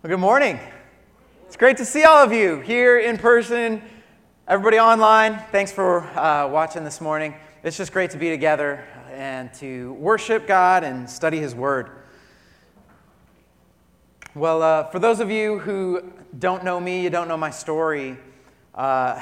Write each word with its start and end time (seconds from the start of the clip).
Well, 0.00 0.10
good 0.10 0.20
morning. 0.20 0.60
It's 1.48 1.56
great 1.56 1.76
to 1.78 1.84
see 1.84 2.04
all 2.04 2.22
of 2.22 2.32
you 2.32 2.60
here 2.60 3.00
in 3.00 3.18
person, 3.18 3.82
everybody 4.46 4.78
online. 4.78 5.42
Thanks 5.50 5.72
for 5.72 6.02
uh, 6.16 6.46
watching 6.46 6.84
this 6.84 7.00
morning. 7.00 7.34
It's 7.64 7.76
just 7.76 7.92
great 7.92 8.12
to 8.12 8.16
be 8.16 8.30
together 8.30 8.84
and 9.10 9.52
to 9.54 9.94
worship 9.94 10.46
God 10.46 10.84
and 10.84 11.10
study 11.10 11.40
His 11.40 11.52
Word. 11.52 11.90
Well, 14.36 14.62
uh, 14.62 14.84
for 14.84 15.00
those 15.00 15.18
of 15.18 15.32
you 15.32 15.58
who 15.58 16.12
don't 16.38 16.62
know 16.62 16.78
me, 16.78 17.02
you 17.02 17.10
don't 17.10 17.26
know 17.26 17.36
my 17.36 17.50
story, 17.50 18.18
uh, 18.76 19.20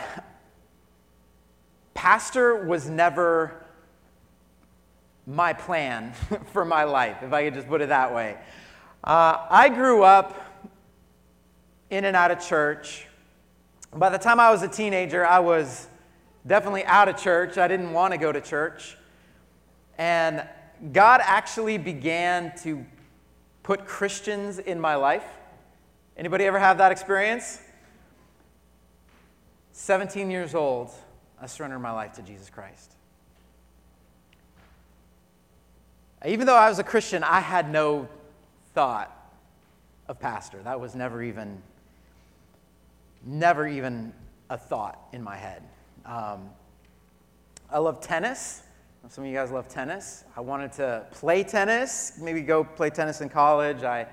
pastor 1.94 2.66
was 2.66 2.86
never 2.86 3.64
my 5.26 5.54
plan 5.54 6.12
for 6.52 6.66
my 6.66 6.84
life, 6.84 7.22
if 7.22 7.32
I 7.32 7.44
could 7.44 7.54
just 7.54 7.66
put 7.66 7.80
it 7.80 7.88
that 7.88 8.14
way. 8.14 8.36
Uh, 9.02 9.46
I 9.48 9.70
grew 9.70 10.02
up 10.02 10.42
in 11.90 12.04
and 12.04 12.16
out 12.16 12.30
of 12.30 12.40
church. 12.40 13.06
By 13.94 14.08
the 14.08 14.18
time 14.18 14.40
I 14.40 14.50
was 14.50 14.62
a 14.62 14.68
teenager, 14.68 15.24
I 15.24 15.38
was 15.38 15.86
definitely 16.46 16.84
out 16.84 17.08
of 17.08 17.16
church. 17.16 17.58
I 17.58 17.68
didn't 17.68 17.92
want 17.92 18.12
to 18.12 18.18
go 18.18 18.32
to 18.32 18.40
church. 18.40 18.96
And 19.98 20.46
God 20.92 21.20
actually 21.22 21.78
began 21.78 22.52
to 22.58 22.84
put 23.62 23.86
Christians 23.86 24.58
in 24.58 24.80
my 24.80 24.96
life. 24.96 25.24
Anybody 26.16 26.44
ever 26.44 26.58
have 26.58 26.78
that 26.78 26.92
experience? 26.92 27.60
17 29.72 30.30
years 30.30 30.54
old, 30.54 30.90
I 31.40 31.46
surrendered 31.46 31.82
my 31.82 31.92
life 31.92 32.12
to 32.14 32.22
Jesus 32.22 32.48
Christ. 32.48 32.92
Even 36.24 36.46
though 36.46 36.56
I 36.56 36.68
was 36.68 36.78
a 36.78 36.84
Christian, 36.84 37.22
I 37.22 37.40
had 37.40 37.70
no 37.70 38.08
thought 38.74 39.12
of 40.08 40.18
pastor. 40.18 40.62
That 40.62 40.80
was 40.80 40.94
never 40.94 41.22
even 41.22 41.62
never 43.26 43.66
even 43.66 44.12
a 44.48 44.56
thought 44.56 45.08
in 45.12 45.22
my 45.22 45.36
head. 45.36 45.62
Um, 46.04 46.48
I 47.70 47.78
love 47.78 48.00
tennis. 48.00 48.62
Some 49.08 49.24
of 49.24 49.30
you 49.30 49.36
guys 49.36 49.50
love 49.50 49.68
tennis. 49.68 50.24
I 50.36 50.40
wanted 50.40 50.72
to 50.74 51.06
play 51.12 51.44
tennis, 51.44 52.18
maybe 52.20 52.40
go 52.40 52.64
play 52.64 52.90
tennis 52.90 53.20
in 53.20 53.28
college. 53.28 53.84
I 53.84 54.06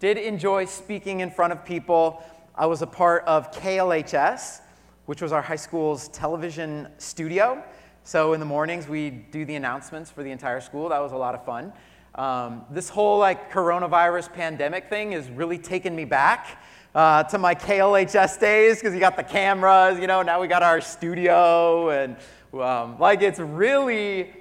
did 0.00 0.18
enjoy 0.18 0.66
speaking 0.66 1.20
in 1.20 1.30
front 1.30 1.52
of 1.52 1.64
people. 1.64 2.22
I 2.54 2.66
was 2.66 2.82
a 2.82 2.86
part 2.86 3.24
of 3.24 3.50
KLHS, 3.52 4.60
which 5.06 5.22
was 5.22 5.32
our 5.32 5.40
high 5.40 5.56
school's 5.56 6.08
television 6.08 6.88
studio. 6.98 7.62
So 8.02 8.34
in 8.34 8.40
the 8.40 8.46
mornings, 8.46 8.86
we 8.86 9.10
do 9.10 9.46
the 9.46 9.54
announcements 9.54 10.10
for 10.10 10.22
the 10.22 10.30
entire 10.30 10.60
school. 10.60 10.90
That 10.90 11.00
was 11.00 11.12
a 11.12 11.16
lot 11.16 11.34
of 11.34 11.44
fun. 11.46 11.72
Um, 12.14 12.66
this 12.70 12.90
whole 12.90 13.18
like 13.18 13.50
coronavirus 13.50 14.32
pandemic 14.32 14.90
thing 14.90 15.12
is 15.12 15.30
really 15.30 15.58
taken 15.58 15.96
me 15.96 16.04
back 16.04 16.62
uh, 16.94 17.24
to 17.24 17.38
my 17.38 17.54
KLHS 17.54 18.38
days 18.38 18.78
because 18.78 18.94
you 18.94 19.00
got 19.00 19.16
the 19.16 19.24
cameras, 19.24 19.98
you 19.98 20.06
know, 20.06 20.22
now 20.22 20.40
we 20.40 20.46
got 20.46 20.62
our 20.62 20.80
studio, 20.80 21.90
and 21.90 22.16
um, 22.52 22.98
like 22.98 23.20
it's 23.22 23.40
really 23.40 24.32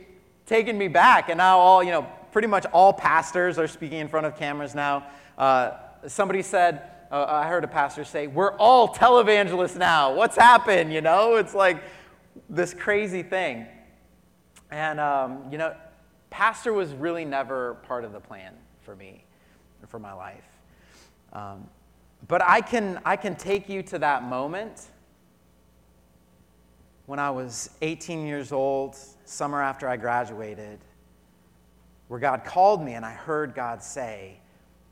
taken 0.46 0.78
me 0.78 0.88
back. 0.88 1.30
And 1.30 1.38
now 1.38 1.58
all, 1.58 1.84
you 1.84 1.92
know, 1.92 2.08
pretty 2.32 2.48
much 2.48 2.66
all 2.68 2.94
pastors 2.94 3.58
are 3.58 3.68
speaking 3.68 4.00
in 4.00 4.08
front 4.08 4.26
of 4.26 4.38
cameras 4.38 4.76
now. 4.76 5.08
Uh, 5.38 5.72
somebody 6.08 6.42
said, 6.42 6.90
uh, 7.12 7.26
I 7.28 7.48
heard 7.48 7.64
a 7.64 7.68
pastor 7.68 8.04
say, 8.04 8.28
We're 8.28 8.56
all 8.58 8.94
televangelists 8.94 9.78
now. 9.78 10.14
What's 10.14 10.38
happened? 10.38 10.94
You 10.94 11.02
know, 11.02 11.36
it's 11.36 11.56
like 11.56 11.84
this 12.50 12.74
crazy 12.74 13.24
thing. 13.24 13.66
And, 14.70 15.00
um, 15.00 15.46
you 15.52 15.58
know, 15.58 15.76
pastor 16.30 16.74
was 16.74 16.92
really 16.94 17.26
never 17.26 17.76
part 17.88 18.04
of 18.04 18.12
the 18.12 18.20
plan 18.20 18.54
for 18.82 18.96
me, 18.96 19.24
for 19.88 20.00
my 20.00 20.14
life. 20.14 20.44
Um, 21.32 21.68
but 22.28 22.42
I 22.42 22.62
can, 22.62 23.00
I 23.06 23.16
can 23.16 23.36
take 23.36 23.68
you 23.70 23.84
to 23.84 24.00
that 24.00 24.24
moment 24.24 24.88
when 27.06 27.20
I 27.20 27.32
was 27.32 27.70
18 27.82 28.26
years 28.26 28.52
old, 28.52 28.96
summer 29.26 29.62
after 29.62 29.90
I 29.90 29.98
graduated, 29.98 30.80
where 32.08 32.20
God 32.20 32.46
called 32.46 32.82
me 32.82 32.94
and 32.94 33.06
I 33.06 33.12
heard 33.12 33.54
God 33.54 33.84
say, 33.84 34.40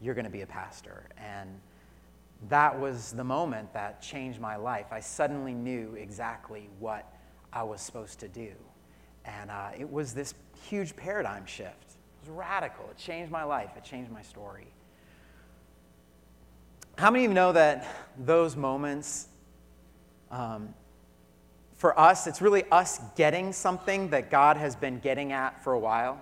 You're 0.02 0.16
going 0.16 0.26
to 0.26 0.32
be 0.32 0.42
a 0.42 0.48
pastor. 0.48 1.06
And 1.18 1.50
that 2.50 2.78
was 2.78 3.12
the 3.14 3.24
moment 3.24 3.72
that 3.74 4.02
changed 4.02 4.42
my 4.42 4.56
life. 4.56 4.88
I 4.92 5.00
suddenly 5.00 5.54
knew 5.54 5.96
exactly 5.96 6.70
what 6.80 7.14
I 7.54 7.64
was 7.64 7.80
supposed 7.82 8.20
to 8.22 8.28
do. 8.28 8.52
And 9.24 9.52
uh, 9.52 9.70
it 9.78 9.90
was 9.90 10.14
this 10.14 10.34
huge 10.68 10.96
paradigm 10.96 11.46
shift. 11.46 11.96
It 12.24 12.30
was 12.30 12.30
radical. 12.30 12.90
It 12.90 12.98
changed 12.98 13.32
my 13.32 13.44
life, 13.44 13.72
it 13.78 13.84
changed 13.84 14.12
my 14.12 14.22
story. 14.22 14.68
How 16.98 17.10
many 17.10 17.26
of 17.26 17.32
you 17.32 17.36
know 17.36 17.52
that 17.54 17.88
those 18.18 18.56
moments, 18.56 19.28
um, 20.30 20.74
for 21.76 22.00
us, 22.00 22.28
it's 22.28 22.42
really 22.42 22.64
us 22.72 23.00
getting 23.16 23.54
something 23.54 24.10
that 24.10 24.30
God 24.30 24.58
has 24.58 24.76
been 24.76 25.00
getting 25.00 25.32
at 25.32 25.64
for 25.64 25.74
a 25.74 25.80
while? 25.80 26.20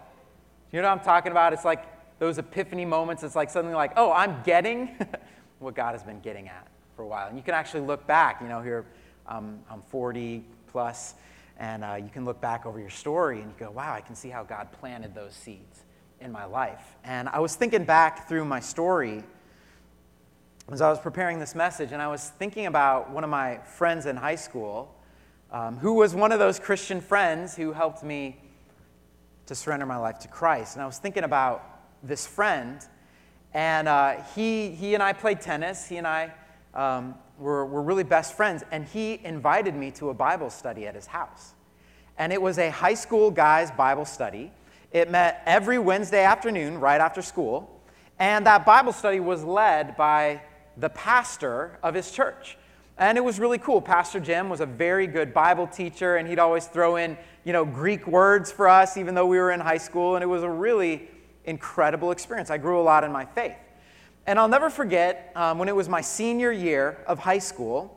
You 0.71 0.81
know 0.81 0.87
what 0.87 0.99
I'm 0.99 1.03
talking 1.03 1.31
about? 1.31 1.51
It's 1.51 1.65
like 1.65 1.83
those 2.19 2.37
epiphany 2.37 2.85
moments. 2.85 3.23
It's 3.23 3.35
like 3.35 3.49
something 3.49 3.73
like, 3.73 3.93
oh, 3.97 4.11
I'm 4.11 4.41
getting 4.43 4.95
what 5.59 5.75
God 5.75 5.93
has 5.93 6.03
been 6.03 6.19
getting 6.21 6.47
at 6.47 6.67
for 6.95 7.01
a 7.01 7.07
while. 7.07 7.27
And 7.27 7.37
you 7.37 7.43
can 7.43 7.55
actually 7.55 7.81
look 7.81 8.05
back, 8.07 8.41
you 8.41 8.47
know, 8.47 8.61
here 8.61 8.85
um, 9.27 9.59
I'm 9.69 9.81
40 9.89 10.43
plus, 10.67 11.15
and 11.57 11.83
uh, 11.83 11.95
you 11.95 12.09
can 12.09 12.25
look 12.25 12.39
back 12.39 12.65
over 12.65 12.79
your 12.79 12.89
story 12.89 13.41
and 13.41 13.49
you 13.49 13.55
go, 13.57 13.71
wow, 13.71 13.93
I 13.93 14.01
can 14.01 14.15
see 14.15 14.29
how 14.29 14.43
God 14.43 14.71
planted 14.71 15.13
those 15.13 15.33
seeds 15.33 15.83
in 16.21 16.31
my 16.31 16.45
life. 16.45 16.95
And 17.03 17.27
I 17.29 17.39
was 17.39 17.55
thinking 17.55 17.83
back 17.83 18.27
through 18.27 18.45
my 18.45 18.59
story 18.59 19.23
as 20.71 20.81
I 20.81 20.89
was 20.89 20.99
preparing 20.99 21.39
this 21.39 21.55
message, 21.55 21.93
and 21.93 22.01
I 22.01 22.07
was 22.07 22.29
thinking 22.29 22.67
about 22.67 23.09
one 23.09 23.23
of 23.23 23.29
my 23.29 23.57
friends 23.57 24.05
in 24.05 24.15
high 24.15 24.35
school 24.35 24.93
um, 25.51 25.77
who 25.77 25.93
was 25.93 26.13
one 26.13 26.31
of 26.31 26.37
those 26.37 26.59
Christian 26.59 27.01
friends 27.01 27.55
who 27.55 27.73
helped 27.73 28.03
me 28.03 28.39
to 29.47 29.55
surrender 29.55 29.87
my 29.87 29.97
life 29.97 30.19
to 30.19 30.27
Christ. 30.27 30.75
And 30.75 30.83
I 30.83 30.85
was 30.85 30.99
thinking 30.99 31.23
about 31.23 31.63
this 32.03 32.27
friend, 32.27 32.81
and 33.51 33.87
uh, 33.87 34.21
he, 34.35 34.69
he 34.69 34.93
and 34.93 35.01
I 35.01 35.11
played 35.11 35.41
tennis. 35.41 35.87
He 35.87 35.97
and 35.97 36.05
I 36.05 36.31
um, 36.75 37.15
were, 37.39 37.65
were 37.65 37.81
really 37.81 38.03
best 38.03 38.37
friends, 38.37 38.63
and 38.71 38.85
he 38.85 39.19
invited 39.23 39.73
me 39.73 39.89
to 39.91 40.11
a 40.11 40.13
Bible 40.13 40.51
study 40.51 40.85
at 40.85 40.93
his 40.93 41.07
house. 41.07 41.53
And 42.19 42.31
it 42.31 42.39
was 42.39 42.59
a 42.59 42.69
high 42.69 42.93
school 42.93 43.31
guys' 43.31 43.71
Bible 43.71 44.05
study. 44.05 44.51
It 44.91 45.09
met 45.09 45.41
every 45.47 45.79
Wednesday 45.79 46.23
afternoon 46.23 46.79
right 46.79 47.01
after 47.01 47.23
school. 47.23 47.81
And 48.19 48.45
that 48.45 48.65
Bible 48.65 48.91
study 48.91 49.21
was 49.21 49.43
led 49.45 49.95
by 49.95 50.41
the 50.79 50.89
pastor 50.89 51.77
of 51.83 51.93
his 51.93 52.11
church. 52.11 52.57
And 52.97 53.17
it 53.17 53.21
was 53.23 53.39
really 53.39 53.57
cool. 53.57 53.81
Pastor 53.81 54.19
Jim 54.19 54.49
was 54.49 54.59
a 54.59 54.65
very 54.65 55.07
good 55.07 55.33
Bible 55.33 55.67
teacher, 55.67 56.17
and 56.17 56.27
he'd 56.27 56.39
always 56.39 56.65
throw 56.65 56.97
in, 56.97 57.17
you 57.45 57.53
know, 57.53 57.63
Greek 57.63 58.05
words 58.07 58.51
for 58.51 58.67
us, 58.67 58.97
even 58.97 59.15
though 59.15 59.25
we 59.25 59.37
were 59.37 59.51
in 59.51 59.59
high 59.59 59.77
school. 59.77 60.15
And 60.15 60.23
it 60.23 60.27
was 60.27 60.43
a 60.43 60.49
really 60.49 61.07
incredible 61.45 62.11
experience. 62.11 62.49
I 62.49 62.57
grew 62.57 62.79
a 62.79 62.83
lot 62.83 63.03
in 63.03 63.11
my 63.11 63.25
faith. 63.25 63.55
And 64.27 64.37
I'll 64.37 64.49
never 64.49 64.69
forget 64.69 65.31
um, 65.35 65.57
when 65.59 65.69
it 65.69 65.75
was 65.75 65.87
my 65.87 66.01
senior 66.01 66.51
year 66.51 67.03
of 67.07 67.19
high 67.19 67.39
school, 67.39 67.95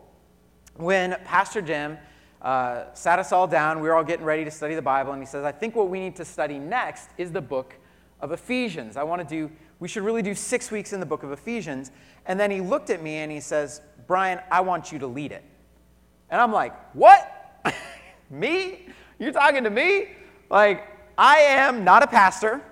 when 0.76 1.16
Pastor 1.25 1.60
Jim 1.60 1.99
uh, 2.41 2.93
sat 2.94 3.19
us 3.19 3.32
all 3.32 3.47
down. 3.47 3.81
We 3.81 3.88
were 3.88 3.94
all 3.94 4.04
getting 4.04 4.25
ready 4.25 4.44
to 4.44 4.50
study 4.50 4.75
the 4.75 4.82
Bible, 4.82 5.12
and 5.12 5.22
he 5.22 5.26
says, 5.26 5.44
I 5.44 5.53
think 5.53 5.76
what 5.76 5.88
we 5.88 6.00
need 6.00 6.16
to 6.16 6.25
study 6.25 6.59
next 6.59 7.10
is 7.19 7.31
the 7.32 7.41
book 7.41 7.75
of 8.20 8.32
Ephesians. 8.32 8.97
I 8.97 9.03
want 9.03 9.26
to 9.26 9.28
do, 9.28 9.53
we 9.82 9.88
should 9.88 10.04
really 10.04 10.22
do 10.22 10.32
six 10.32 10.70
weeks 10.70 10.93
in 10.93 11.00
the 11.00 11.06
book 11.06 11.25
of 11.25 11.32
Ephesians. 11.32 11.91
And 12.26 12.38
then 12.38 12.53
he 12.53 12.60
looked 12.60 12.88
at 12.88 13.03
me 13.03 13.16
and 13.16 13.32
he 13.32 13.41
says, 13.41 13.81
Brian, 14.06 14.38
I 14.48 14.60
want 14.60 14.93
you 14.93 15.00
to 15.00 15.09
lead 15.09 15.32
it. 15.32 15.43
And 16.31 16.41
I'm 16.41 16.53
like, 16.53 16.72
What? 16.94 17.59
me? 18.31 18.87
You're 19.19 19.32
talking 19.32 19.65
to 19.65 19.70
me? 19.70 20.10
Like, 20.50 20.87
I 21.19 21.38
am 21.38 21.82
not 21.82 22.04
a 22.04 22.06
pastor. 22.06 22.62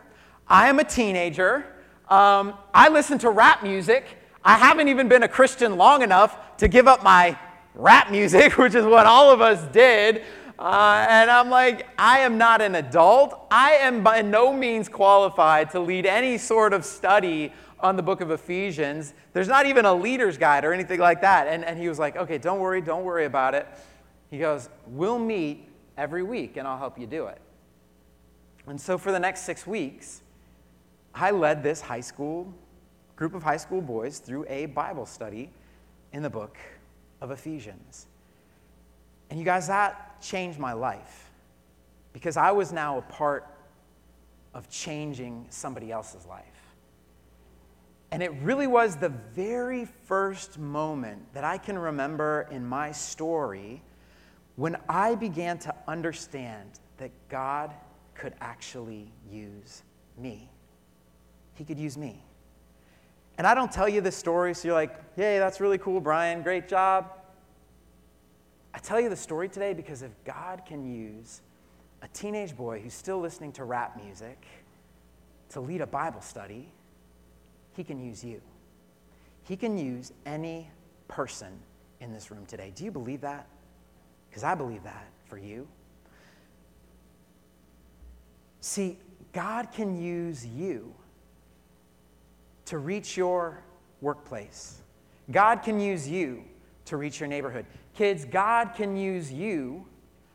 I 0.46 0.68
am 0.68 0.78
a 0.78 0.84
teenager. 0.84 1.66
Um, 2.08 2.54
I 2.72 2.88
listen 2.90 3.18
to 3.18 3.30
rap 3.30 3.64
music. 3.64 4.04
I 4.44 4.54
haven't 4.56 4.86
even 4.86 5.08
been 5.08 5.24
a 5.24 5.28
Christian 5.28 5.76
long 5.76 6.02
enough 6.02 6.56
to 6.58 6.68
give 6.68 6.86
up 6.86 7.02
my 7.02 7.36
rap 7.74 8.12
music, 8.12 8.52
which 8.56 8.76
is 8.76 8.84
what 8.84 9.06
all 9.06 9.32
of 9.32 9.40
us 9.40 9.60
did. 9.72 10.22
Uh, 10.60 11.06
and 11.08 11.30
I'm 11.30 11.48
like, 11.48 11.86
I 11.98 12.18
am 12.18 12.36
not 12.36 12.60
an 12.60 12.74
adult. 12.74 13.46
I 13.50 13.76
am 13.76 14.02
by 14.02 14.20
no 14.20 14.52
means 14.52 14.90
qualified 14.90 15.70
to 15.70 15.80
lead 15.80 16.04
any 16.04 16.36
sort 16.36 16.74
of 16.74 16.84
study 16.84 17.54
on 17.80 17.96
the 17.96 18.02
book 18.02 18.20
of 18.20 18.30
Ephesians. 18.30 19.14
There's 19.32 19.48
not 19.48 19.64
even 19.64 19.86
a 19.86 19.94
leader's 19.94 20.36
guide 20.36 20.66
or 20.66 20.74
anything 20.74 21.00
like 21.00 21.22
that. 21.22 21.48
And, 21.48 21.64
and 21.64 21.78
he 21.78 21.88
was 21.88 21.98
like, 21.98 22.16
okay, 22.16 22.36
don't 22.36 22.60
worry, 22.60 22.82
don't 22.82 23.04
worry 23.04 23.24
about 23.24 23.54
it. 23.54 23.66
He 24.30 24.38
goes, 24.38 24.68
we'll 24.86 25.18
meet 25.18 25.66
every 25.96 26.22
week 26.22 26.58
and 26.58 26.68
I'll 26.68 26.76
help 26.76 26.98
you 26.98 27.06
do 27.06 27.28
it. 27.28 27.40
And 28.66 28.78
so 28.78 28.98
for 28.98 29.12
the 29.12 29.18
next 29.18 29.44
six 29.44 29.66
weeks, 29.66 30.20
I 31.14 31.30
led 31.30 31.62
this 31.62 31.80
high 31.80 32.02
school 32.02 32.52
group 33.16 33.34
of 33.34 33.42
high 33.42 33.56
school 33.56 33.80
boys 33.80 34.18
through 34.18 34.44
a 34.46 34.66
Bible 34.66 35.06
study 35.06 35.48
in 36.12 36.22
the 36.22 36.30
book 36.30 36.58
of 37.22 37.30
Ephesians. 37.30 38.08
And 39.30 39.38
you 39.38 39.44
guys, 39.44 39.66
that 39.68 40.09
changed 40.20 40.58
my 40.58 40.72
life 40.72 41.30
because 42.12 42.36
I 42.36 42.52
was 42.52 42.72
now 42.72 42.98
a 42.98 43.02
part 43.02 43.46
of 44.54 44.68
changing 44.68 45.46
somebody 45.50 45.92
else's 45.92 46.26
life. 46.26 46.44
And 48.12 48.22
it 48.22 48.32
really 48.42 48.66
was 48.66 48.96
the 48.96 49.10
very 49.34 49.84
first 49.84 50.58
moment 50.58 51.32
that 51.32 51.44
I 51.44 51.58
can 51.58 51.78
remember 51.78 52.48
in 52.50 52.66
my 52.66 52.90
story 52.90 53.82
when 54.56 54.76
I 54.88 55.14
began 55.14 55.58
to 55.58 55.74
understand 55.86 56.70
that 56.98 57.12
God 57.28 57.72
could 58.14 58.34
actually 58.40 59.12
use 59.30 59.84
me. 60.18 60.50
He 61.54 61.64
could 61.64 61.78
use 61.78 61.96
me. 61.96 62.22
And 63.38 63.46
I 63.46 63.54
don't 63.54 63.70
tell 63.70 63.88
you 63.88 64.00
this 64.00 64.16
story 64.16 64.54
so 64.54 64.68
you're 64.68 64.74
like, 64.74 65.00
yay, 65.16 65.38
that's 65.38 65.60
really 65.60 65.78
cool, 65.78 66.00
Brian, 66.00 66.42
great 66.42 66.68
job. 66.68 67.10
I 68.72 68.78
tell 68.78 69.00
you 69.00 69.08
the 69.08 69.16
story 69.16 69.48
today 69.48 69.72
because 69.72 70.02
if 70.02 70.12
God 70.24 70.62
can 70.66 70.84
use 70.84 71.42
a 72.02 72.08
teenage 72.08 72.56
boy 72.56 72.80
who's 72.80 72.94
still 72.94 73.20
listening 73.20 73.52
to 73.52 73.64
rap 73.64 74.00
music 74.02 74.44
to 75.50 75.60
lead 75.60 75.80
a 75.80 75.86
Bible 75.86 76.20
study, 76.20 76.68
he 77.76 77.84
can 77.84 77.98
use 77.98 78.22
you. 78.24 78.40
He 79.44 79.56
can 79.56 79.76
use 79.76 80.12
any 80.24 80.70
person 81.08 81.52
in 82.00 82.12
this 82.12 82.30
room 82.30 82.46
today. 82.46 82.72
Do 82.74 82.84
you 82.84 82.90
believe 82.90 83.20
that? 83.22 83.46
Because 84.28 84.44
I 84.44 84.54
believe 84.54 84.84
that 84.84 85.06
for 85.26 85.38
you. 85.38 85.66
See, 88.60 88.98
God 89.32 89.72
can 89.72 90.00
use 90.00 90.46
you 90.46 90.94
to 92.66 92.78
reach 92.78 93.16
your 93.16 93.62
workplace. 94.00 94.80
God 95.30 95.62
can 95.62 95.80
use 95.80 96.08
you 96.08 96.44
to 96.86 96.96
reach 96.96 97.20
your 97.20 97.28
neighborhood. 97.28 97.66
Kids, 97.94 98.24
God 98.24 98.74
can 98.74 98.96
use 98.96 99.32
you 99.32 99.86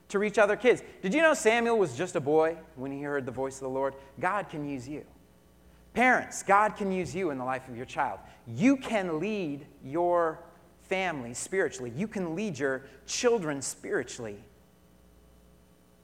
to 0.10 0.20
reach 0.20 0.38
other 0.38 0.56
kids. 0.56 0.84
Did 1.02 1.14
you 1.14 1.22
know 1.22 1.34
Samuel 1.34 1.78
was 1.78 1.98
just 1.98 2.16
a 2.16 2.22
boy 2.22 2.58
when 2.76 2.92
he 2.92 3.02
heard 3.02 3.26
the 3.26 3.32
voice 3.32 3.56
of 3.56 3.62
the 3.62 3.70
Lord? 3.70 3.96
God 4.20 4.50
can 4.50 4.68
use 4.68 4.88
you. 4.88 5.04
Parents, 5.94 6.44
God 6.44 6.76
can 6.76 6.92
use 6.92 7.16
you 7.16 7.30
in 7.32 7.38
the 7.38 7.46
life 7.46 7.68
of 7.70 7.76
your 7.76 7.86
child. 7.86 8.20
You 8.46 8.78
can 8.78 9.20
lead 9.20 9.66
your 9.84 10.40
family 10.84 11.34
spiritually, 11.34 11.92
you 11.96 12.08
can 12.08 12.36
lead 12.36 12.60
your 12.60 12.84
children 13.08 13.62
spiritually. 13.62 14.38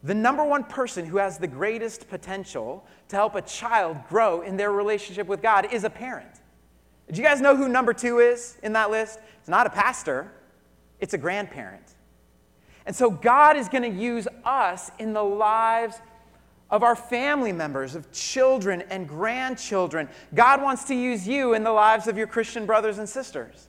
The 0.03 0.15
number 0.15 0.43
one 0.43 0.63
person 0.63 1.05
who 1.05 1.17
has 1.17 1.38
the 1.38 1.47
greatest 1.47 2.09
potential 2.09 2.88
to 3.09 3.15
help 3.15 3.35
a 3.35 3.41
child 3.41 3.97
grow 4.09 4.41
in 4.41 4.57
their 4.57 4.71
relationship 4.71 5.27
with 5.27 5.43
God 5.43 5.71
is 5.71 5.83
a 5.83 5.91
parent. 5.91 6.41
Do 7.11 7.21
you 7.21 7.27
guys 7.27 7.41
know 7.41 7.55
who 7.55 7.67
number 7.67 7.93
two 7.93 8.19
is 8.19 8.57
in 8.63 8.73
that 8.73 8.89
list? 8.89 9.19
It's 9.41 9.49
not 9.49 9.67
a 9.67 9.71
pastor, 9.71 10.31
it's 11.01 11.13
a 11.13 11.17
grandparent. 11.17 11.95
And 12.85 12.95
so 12.95 13.09
God 13.09 13.57
is 13.57 13.67
going 13.67 13.83
to 13.83 13.99
use 13.99 14.27
us 14.45 14.91
in 14.99 15.13
the 15.13 15.23
lives 15.23 15.99
of 16.69 16.83
our 16.83 16.95
family 16.95 17.51
members, 17.51 17.95
of 17.95 18.11
children 18.11 18.83
and 18.89 19.07
grandchildren. 19.07 20.07
God 20.33 20.61
wants 20.61 20.85
to 20.85 20.95
use 20.95 21.27
you 21.27 21.53
in 21.53 21.63
the 21.63 21.71
lives 21.71 22.07
of 22.07 22.17
your 22.17 22.27
Christian 22.27 22.65
brothers 22.65 22.97
and 22.99 23.09
sisters. 23.09 23.67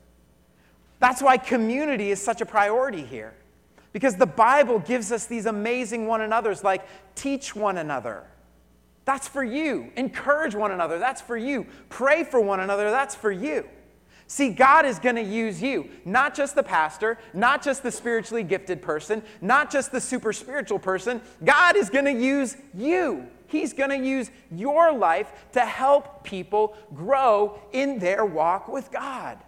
That's 1.00 1.20
why 1.20 1.36
community 1.38 2.10
is 2.10 2.22
such 2.22 2.40
a 2.40 2.46
priority 2.46 3.02
here. 3.02 3.34
Because 3.92 4.16
the 4.16 4.26
Bible 4.26 4.78
gives 4.78 5.10
us 5.10 5.26
these 5.26 5.46
amazing 5.46 6.06
one 6.06 6.20
another's, 6.20 6.62
like 6.62 6.86
teach 7.14 7.56
one 7.56 7.78
another. 7.78 8.24
That's 9.04 9.26
for 9.26 9.42
you. 9.42 9.90
Encourage 9.96 10.54
one 10.54 10.70
another. 10.70 10.98
That's 10.98 11.20
for 11.20 11.36
you. 11.36 11.66
Pray 11.88 12.24
for 12.24 12.40
one 12.40 12.60
another. 12.60 12.90
That's 12.90 13.14
for 13.14 13.32
you. 13.32 13.68
See, 14.26 14.50
God 14.50 14.86
is 14.86 14.98
going 14.98 15.16
to 15.16 15.22
use 15.22 15.60
you, 15.60 15.88
not 16.04 16.34
just 16.34 16.54
the 16.54 16.62
pastor, 16.62 17.18
not 17.34 17.62
just 17.62 17.82
the 17.82 17.92
spiritually 17.92 18.42
gifted 18.42 18.80
person, 18.80 19.22
not 19.40 19.70
just 19.70 19.92
the 19.92 20.00
super 20.00 20.32
spiritual 20.32 20.78
person. 20.78 21.20
God 21.44 21.76
is 21.76 21.90
going 21.90 22.06
to 22.06 22.12
use 22.12 22.56
you. 22.74 23.26
He's 23.46 23.74
going 23.74 23.90
to 23.90 23.98
use 23.98 24.30
your 24.50 24.92
life 24.92 25.32
to 25.52 25.60
help 25.60 26.24
people 26.24 26.74
grow 26.94 27.60
in 27.72 27.98
their 27.98 28.24
walk 28.24 28.68
with 28.68 28.90
God. 28.90 29.38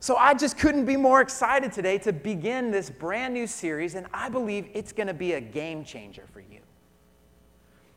So 0.00 0.16
I 0.16 0.34
just 0.34 0.58
couldn't 0.58 0.84
be 0.84 0.98
more 0.98 1.22
excited 1.22 1.72
today 1.72 1.96
to 1.98 2.12
begin 2.12 2.70
this 2.70 2.90
brand 2.90 3.32
new 3.32 3.46
series, 3.46 3.94
and 3.94 4.06
I 4.12 4.28
believe 4.28 4.68
it's 4.74 4.92
going 4.92 5.06
to 5.06 5.14
be 5.14 5.32
a 5.32 5.40
game 5.40 5.82
changer 5.82 6.24
for 6.30 6.40
you. 6.40 6.60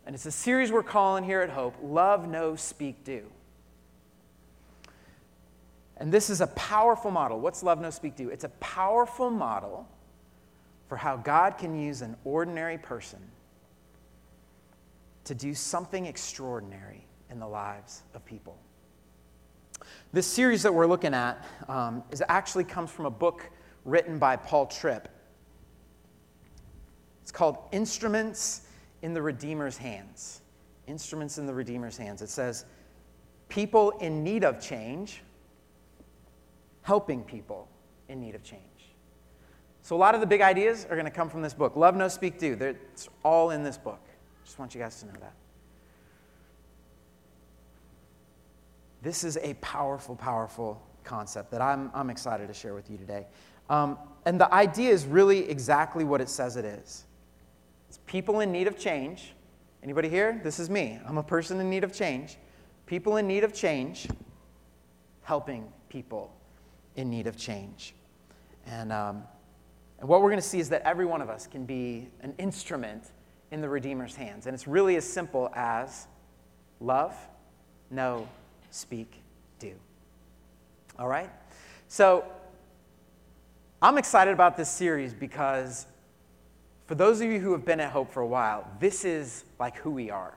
And 0.06 0.16
it's 0.16 0.26
a 0.26 0.32
series 0.32 0.72
we're 0.72 0.84
calling 0.84 1.26
here 1.26 1.42
at 1.42 1.50
Hope 1.50 1.76
Love, 1.84 2.30
Know, 2.30 2.56
Speak, 2.56 3.04
Do. 3.04 3.26
And 5.98 6.12
this 6.12 6.30
is 6.30 6.42
a 6.42 6.48
powerful 6.48 7.12
model. 7.12 7.40
What's 7.40 7.64
Love, 7.64 7.82
Know, 7.82 7.90
Speak, 7.90 8.16
Do? 8.16 8.30
It's 8.30 8.44
a 8.44 8.50
powerful 8.50 9.30
model 9.30 9.88
for 10.88 10.96
how 10.96 11.18
God 11.18 11.58
can 11.58 11.80
use 11.80 12.02
an 12.02 12.16
ordinary 12.24 12.78
person 12.78 13.20
to 15.26 15.36
do 15.36 15.54
something 15.54 16.06
extraordinary 16.06 17.06
in 17.30 17.40
the 17.40 17.48
lives 17.48 18.04
of 18.14 18.24
people. 18.26 18.58
This 20.14 20.26
series 20.26 20.64
that 20.64 20.74
we're 20.74 20.88
looking 20.88 21.14
at 21.14 21.46
um, 21.68 22.04
is 22.12 22.24
actually 22.30 22.64
comes 22.64 22.90
from 22.90 23.06
a 23.06 23.12
book 23.12 23.50
written 23.84 24.18
by 24.18 24.36
Paul 24.36 24.68
Tripp. 24.68 25.10
It's 27.22 27.32
called 27.32 27.58
Instruments 27.72 28.62
in 29.02 29.14
the 29.14 29.22
Redeemer's 29.22 29.78
Hands. 29.78 30.42
Instruments 30.88 31.38
in 31.38 31.46
the 31.46 31.54
Redeemer's 31.54 31.98
Hands. 31.98 32.22
It 32.22 32.30
says, 32.30 32.66
People 33.50 33.92
in 34.00 34.24
need 34.24 34.44
of 34.44 34.62
change, 34.62 35.22
helping 36.88 37.22
people 37.22 37.68
in 38.08 38.22
need 38.22 38.34
of 38.34 38.42
change. 38.44 38.62
So, 39.82 39.94
a 39.94 40.00
lot 40.00 40.16
of 40.16 40.22
the 40.22 40.26
big 40.26 40.40
ideas 40.40 40.88
are 40.90 40.96
going 40.96 41.04
to 41.04 41.12
come 41.12 41.30
from 41.30 41.42
this 41.42 41.54
book. 41.54 41.76
Love, 41.76 41.98
know, 41.98 42.08
Speak, 42.08 42.40
Do. 42.40 42.54
It's 42.62 43.10
all 43.26 43.52
in 43.52 43.62
this 43.62 43.78
book. 43.78 44.00
Just 44.46 44.58
want 44.58 44.74
you 44.74 44.80
guys 44.80 44.98
to 45.02 45.08
know 45.08 45.20
that. 45.20 45.34
This 49.02 49.26
is 49.26 49.36
a 49.36 49.54
powerful, 49.56 50.16
powerful 50.16 50.82
concept 51.04 51.52
that 51.52 51.62
I'm, 51.62 51.92
I'm 51.94 52.10
excited 52.10 52.48
to 52.48 52.54
share 52.54 52.74
with 52.74 52.90
you 52.90 52.98
today. 52.98 53.28
Um, 53.70 53.98
and 54.26 54.40
the 54.40 54.54
idea 54.54 54.92
is 54.92 55.06
really 55.06 55.50
exactly 55.50 56.06
what 56.06 56.22
it 56.22 56.30
says 56.30 56.56
it 56.56 56.64
is. 56.64 57.04
It's 57.90 58.00
people 58.06 58.40
in 58.40 58.50
need 58.50 58.68
of 58.68 58.80
change. 58.80 59.34
Anybody 59.84 60.08
here? 60.08 60.40
This 60.42 60.58
is 60.58 60.70
me. 60.70 61.02
I'm 61.06 61.18
a 61.18 61.24
person 61.24 61.60
in 61.60 61.70
need 61.70 61.84
of 61.84 61.92
change. 61.92 62.38
People 62.86 63.18
in 63.18 63.28
need 63.28 63.44
of 63.44 63.54
change, 63.54 64.08
helping 65.24 65.68
people 65.90 66.32
in 66.98 67.10
need 67.10 67.28
of 67.28 67.38
change. 67.38 67.94
And, 68.66 68.92
um, 68.92 69.24
and 70.00 70.10
what 70.10 70.22
we're 70.22 70.30
going 70.30 70.42
to 70.42 70.48
see 70.48 70.60
is 70.60 70.70
that 70.70 70.82
every 70.82 71.06
one 71.06 71.22
of 71.22 71.30
us 71.30 71.48
can 71.48 71.66
be 71.66 72.10
an 72.22 72.34
instrument 72.38 73.12
in 73.52 73.62
the 73.62 73.70
Redeemer's 73.70 74.16
hands. 74.16 74.46
And 74.46 74.54
it's 74.54 74.68
really 74.68 74.98
as 74.98 75.06
simple 75.06 75.50
as 75.56 76.08
love, 76.82 77.16
know, 77.90 78.28
speak, 78.72 79.22
do. 79.60 79.72
All 81.00 81.08
right? 81.08 81.30
So, 81.88 82.26
I'm 83.82 84.00
excited 84.00 84.34
about 84.34 84.58
this 84.58 84.70
series 84.70 85.14
because 85.14 85.86
for 86.88 86.96
those 86.96 87.22
of 87.22 87.30
you 87.30 87.40
who 87.40 87.52
have 87.52 87.64
been 87.64 87.80
at 87.80 87.92
Hope 87.92 88.12
for 88.12 88.22
a 88.22 88.28
while, 88.28 88.68
this 88.80 89.06
is 89.06 89.44
like 89.60 89.78
who 89.78 89.92
we 89.92 90.10
are. 90.10 90.34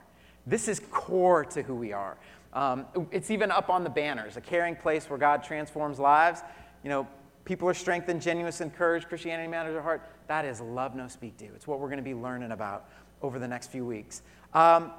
This 0.46 0.68
is 0.68 0.80
core 0.90 1.44
to 1.46 1.62
who 1.62 1.74
we 1.74 1.92
are. 1.92 2.18
Um, 2.52 2.86
it's 3.10 3.30
even 3.30 3.50
up 3.50 3.70
on 3.70 3.84
the 3.84 3.90
banners 3.90 4.36
a 4.36 4.40
caring 4.40 4.74
place 4.74 5.08
where 5.08 5.18
God 5.18 5.44
transforms 5.44 5.98
lives. 5.98 6.42
You 6.82 6.90
know, 6.90 7.08
people 7.44 7.68
are 7.68 7.74
strengthened, 7.74 8.20
genuine, 8.20 8.52
encouraged, 8.60 9.08
Christianity 9.08 9.48
matters 9.48 9.76
at 9.76 9.82
heart. 9.82 10.02
That 10.26 10.44
is 10.44 10.60
love, 10.60 10.94
know 10.94 11.08
speak, 11.08 11.36
do. 11.36 11.48
It's 11.54 11.66
what 11.66 11.78
we're 11.78 11.88
going 11.88 11.98
to 11.98 12.02
be 12.02 12.14
learning 12.14 12.52
about 12.52 12.88
over 13.22 13.38
the 13.38 13.48
next 13.48 13.70
few 13.70 13.84
weeks. 13.84 14.22
Um, 14.54 14.92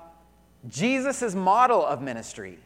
Jesus' 0.69 1.35
model 1.35 1.85
of 1.85 2.01
ministry 2.01 2.59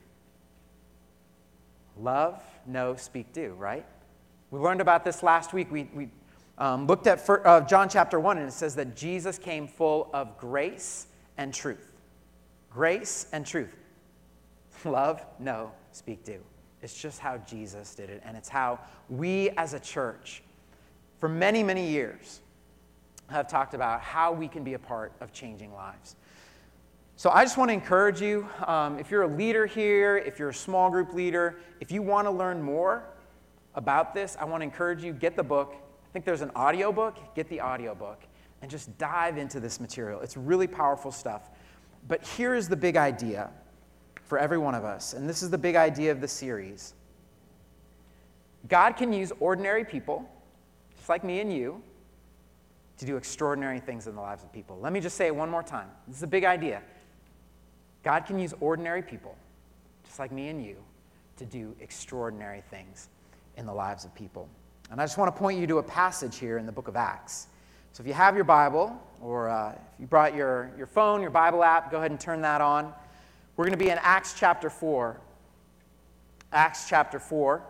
Love, 1.98 2.42
know, 2.66 2.96
speak, 2.96 3.32
do, 3.32 3.54
right? 3.58 3.86
We 4.52 4.60
learned 4.60 4.82
about 4.82 5.06
this 5.06 5.24
last 5.24 5.54
week. 5.54 5.72
We, 5.72 5.90
we 5.94 6.10
um, 6.58 6.88
looked 6.88 7.08
at 7.08 7.26
for, 7.26 7.46
uh, 7.48 7.62
John 7.62 7.88
chapter 7.88 8.20
1, 8.20 8.38
and 8.38 8.48
it 8.48 8.54
says 8.54 8.76
that 8.76 8.96
Jesus 8.96 9.38
came 9.38 9.68
full 9.68 10.10
of 10.14 10.38
grace 10.38 11.08
and 11.38 11.54
truth. 11.54 11.92
Grace 12.70 13.28
and 13.32 13.46
truth. 13.46 13.76
Love, 14.86 15.26
Know. 15.40 15.72
speak, 15.92 16.24
do. 16.24 16.40
It's 16.82 17.00
just 17.00 17.20
how 17.20 17.38
Jesus 17.40 17.96
did 17.96 18.10
it, 18.10 18.22
and 18.26 18.38
it's 18.38 18.50
how 18.50 18.80
we 19.10 19.50
as 19.52 19.74
a 19.74 19.80
church, 19.80 20.44
for 21.20 21.30
many, 21.30 21.64
many 21.64 21.88
years, 21.88 22.42
have 23.30 23.48
talked 23.48 23.74
about 23.74 24.02
how 24.02 24.32
we 24.32 24.48
can 24.48 24.64
be 24.64 24.74
a 24.74 24.80
part 24.80 25.12
of 25.20 25.34
changing 25.34 25.74
lives. 25.74 26.16
So 27.16 27.30
I 27.30 27.44
just 27.44 27.58
want 27.58 27.70
to 27.70 27.74
encourage 27.74 28.22
you 28.22 28.48
um, 28.68 29.00
if 29.00 29.10
you're 29.10 29.24
a 29.24 29.28
leader 29.28 29.66
here, 29.66 30.18
if 30.18 30.38
you're 30.38 30.50
a 30.50 30.54
small 30.54 30.90
group 30.90 31.14
leader, 31.14 31.60
if 31.80 31.92
you 31.92 32.02
want 32.02 32.28
to 32.28 32.32
learn 32.32 32.62
more 32.62 33.04
about 33.74 34.14
this, 34.14 34.38
I 34.40 34.46
want 34.46 34.62
to 34.62 34.66
encourage 34.66 35.04
you 35.04 35.14
get 35.14 35.36
the 35.36 35.44
book. 35.44 35.74
I 35.76 36.12
think 36.12 36.26
there's 36.26 36.42
an 36.42 36.52
audio 36.56 36.92
book. 36.92 37.18
Get 37.34 37.50
the 37.50 37.62
audio 37.62 37.96
book 37.96 38.22
and 38.62 38.70
just 38.70 38.98
dive 38.98 39.38
into 39.38 39.60
this 39.60 39.80
material. 39.80 40.20
It's 40.22 40.36
really 40.36 40.68
powerful 40.68 41.12
stuff. 41.12 41.50
But 42.08 42.26
here 42.26 42.54
is 42.54 42.68
the 42.68 42.76
big 42.76 42.98
idea 42.98 43.50
for 44.26 44.38
every 44.38 44.58
one 44.58 44.76
of 44.76 44.84
us, 44.84 45.14
and 45.14 45.30
this 45.30 45.44
is 45.44 45.50
the 45.50 45.58
big 45.58 45.76
idea 45.76 46.12
of 46.12 46.20
the 46.20 46.28
series. 46.28 46.94
God 48.68 48.94
can 48.94 49.14
use 49.14 49.32
ordinary 49.40 49.86
people, 49.86 50.28
just 50.96 51.10
like 51.10 51.24
me 51.24 51.40
and 51.40 51.54
you, 51.54 51.82
to 52.98 53.06
do 53.06 53.18
extraordinary 53.18 53.80
things 53.80 54.08
in 54.08 54.16
the 54.16 54.22
lives 54.22 54.44
of 54.44 54.52
people. 54.52 54.80
Let 54.82 54.94
me 54.94 55.00
just 55.00 55.18
say 55.18 55.28
it 55.28 55.36
one 55.36 55.50
more 55.50 55.64
time. 55.64 55.90
This 56.08 56.18
is 56.18 56.24
a 56.24 56.28
big 56.28 56.46
idea. 56.46 56.82
God 58.04 58.26
can 58.26 58.40
use 58.40 58.54
ordinary 58.60 59.02
people, 59.02 59.36
just 60.06 60.18
like 60.18 60.32
me 60.32 60.48
and 60.48 60.64
you, 60.64 60.78
to 61.38 61.46
do 61.46 61.76
extraordinary 61.80 62.64
things 62.70 63.10
in 63.58 63.66
the 63.66 63.74
lives 63.74 64.06
of 64.06 64.16
people. 64.16 64.48
And 64.92 65.02
I 65.02 65.04
just 65.04 65.18
want 65.18 65.36
to 65.36 65.40
point 65.40 65.60
you 65.60 65.68
to 65.68 65.80
a 65.80 65.84
passage 65.84 66.38
here 66.38 66.58
in 66.58 66.66
the 66.66 66.72
book 66.72 66.88
of 66.88 66.96
Acts. 66.96 67.48
So 67.92 68.02
if 68.02 68.08
you 68.08 68.14
have 68.14 68.36
your 68.36 68.44
Bible, 68.44 69.00
or 69.22 69.50
uh, 69.50 69.72
if 69.72 70.00
you 70.00 70.08
brought 70.08 70.36
your, 70.36 70.72
your 70.78 70.88
phone, 70.88 71.22
your 71.22 71.32
Bible 71.32 71.64
app, 71.64 71.92
go 71.92 71.98
ahead 71.98 72.12
and 72.12 72.20
turn 72.20 72.42
that 72.42 72.62
on. 72.62 72.94
We're 73.58 73.66
going 73.66 73.78
to 73.78 73.84
be 73.84 73.90
in 73.90 74.00
Acts 74.02 74.36
chapter 74.38 74.70
4. 74.70 75.18
Acts 76.52 76.90
chapter 76.90 77.20
4. 77.20 77.64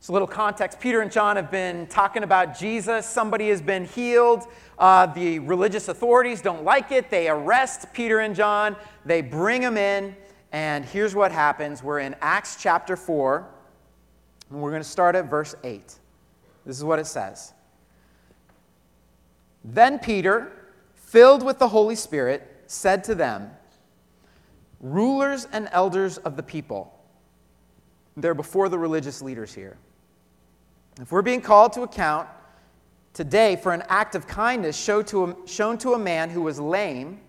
So, 0.00 0.12
a 0.12 0.14
little 0.14 0.26
context 0.26 0.80
Peter 0.80 1.00
and 1.00 1.12
John 1.12 1.36
have 1.36 1.52
been 1.52 1.86
talking 1.86 2.24
about 2.24 2.58
Jesus. 2.58 3.06
Somebody 3.06 3.50
has 3.50 3.62
been 3.62 3.84
healed. 3.84 4.48
Uh, 4.76 5.06
the 5.06 5.38
religious 5.38 5.86
authorities 5.86 6.42
don't 6.42 6.64
like 6.64 6.90
it. 6.90 7.08
They 7.10 7.28
arrest 7.28 7.92
Peter 7.92 8.18
and 8.18 8.34
John, 8.34 8.74
they 9.04 9.20
bring 9.20 9.60
them 9.60 9.76
in. 9.76 10.16
And 10.50 10.84
here's 10.84 11.14
what 11.14 11.30
happens 11.30 11.84
we're 11.84 12.00
in 12.00 12.16
Acts 12.20 12.56
chapter 12.60 12.96
4, 12.96 13.46
and 14.50 14.60
we're 14.60 14.70
going 14.70 14.82
to 14.82 14.88
start 14.88 15.14
at 15.14 15.30
verse 15.30 15.54
8. 15.62 15.94
This 16.66 16.76
is 16.76 16.82
what 16.82 16.98
it 16.98 17.06
says 17.06 17.52
Then 19.62 20.00
Peter, 20.00 20.50
filled 21.12 21.42
with 21.42 21.58
the 21.58 21.68
Holy 21.68 21.94
Spirit, 21.94 22.42
said 22.68 23.04
to 23.04 23.14
them, 23.14 23.50
Rulers 24.80 25.46
and 25.52 25.68
elders 25.70 26.16
of 26.16 26.36
the 26.36 26.42
people, 26.42 26.98
they're 28.16 28.32
before 28.32 28.70
the 28.70 28.78
religious 28.78 29.20
leaders 29.20 29.52
here. 29.52 29.76
If 30.98 31.12
we're 31.12 31.20
being 31.20 31.42
called 31.42 31.74
to 31.74 31.82
account 31.82 32.30
today 33.12 33.56
for 33.56 33.74
an 33.74 33.82
act 33.90 34.14
of 34.14 34.26
kindness 34.26 34.74
shown 34.74 35.04
to 35.04 35.24
a, 35.24 35.36
shown 35.46 35.76
to 35.78 35.92
a 35.92 35.98
man 35.98 36.30
who 36.30 36.40
was 36.40 36.58
lame, 36.58 37.20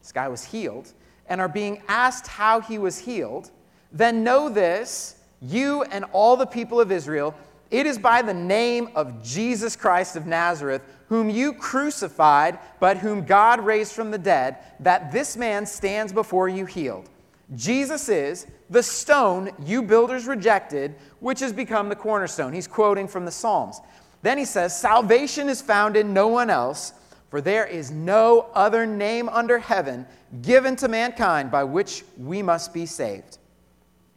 this 0.00 0.10
guy 0.10 0.26
was 0.26 0.42
healed, 0.42 0.92
and 1.28 1.40
are 1.40 1.48
being 1.48 1.80
asked 1.86 2.26
how 2.26 2.60
he 2.60 2.76
was 2.76 2.98
healed, 2.98 3.52
then 3.92 4.24
know 4.24 4.48
this, 4.48 5.14
you 5.40 5.84
and 5.84 6.04
all 6.12 6.36
the 6.36 6.46
people 6.46 6.80
of 6.80 6.90
Israel, 6.90 7.36
it 7.72 7.86
is 7.86 7.98
by 7.98 8.20
the 8.20 8.34
name 8.34 8.90
of 8.94 9.22
Jesus 9.22 9.76
Christ 9.76 10.14
of 10.14 10.26
Nazareth, 10.26 10.82
whom 11.08 11.30
you 11.30 11.54
crucified, 11.54 12.58
but 12.78 12.98
whom 12.98 13.24
God 13.24 13.64
raised 13.64 13.92
from 13.92 14.10
the 14.10 14.18
dead, 14.18 14.58
that 14.80 15.10
this 15.10 15.38
man 15.38 15.64
stands 15.64 16.12
before 16.12 16.50
you 16.50 16.66
healed. 16.66 17.08
Jesus 17.54 18.10
is 18.10 18.46
the 18.68 18.82
stone 18.82 19.50
you 19.64 19.82
builders 19.82 20.26
rejected, 20.26 20.94
which 21.20 21.40
has 21.40 21.52
become 21.52 21.88
the 21.88 21.96
cornerstone. 21.96 22.52
He's 22.52 22.66
quoting 22.66 23.08
from 23.08 23.24
the 23.24 23.30
Psalms. 23.30 23.80
Then 24.20 24.36
he 24.36 24.44
says, 24.44 24.78
Salvation 24.78 25.48
is 25.48 25.62
found 25.62 25.96
in 25.96 26.12
no 26.12 26.28
one 26.28 26.50
else, 26.50 26.92
for 27.30 27.40
there 27.40 27.66
is 27.66 27.90
no 27.90 28.50
other 28.52 28.84
name 28.84 29.30
under 29.30 29.58
heaven 29.58 30.06
given 30.42 30.76
to 30.76 30.88
mankind 30.88 31.50
by 31.50 31.64
which 31.64 32.04
we 32.18 32.42
must 32.42 32.74
be 32.74 32.84
saved. 32.84 33.38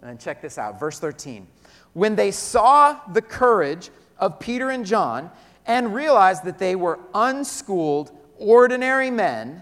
And 0.01 0.09
then 0.09 0.17
check 0.17 0.41
this 0.41 0.57
out, 0.57 0.77
verse 0.77 0.99
13. 0.99 1.47
When 1.95 2.17
they 2.17 2.31
saw 2.31 2.99
the 3.13 3.21
courage 3.21 3.89
of 4.19 4.37
Peter 4.37 4.69
and 4.69 4.85
John 4.85 5.31
and 5.65 5.95
realized 5.95 6.43
that 6.43 6.59
they 6.59 6.75
were 6.75 6.99
unschooled, 7.13 8.11
ordinary 8.37 9.09
men, 9.09 9.61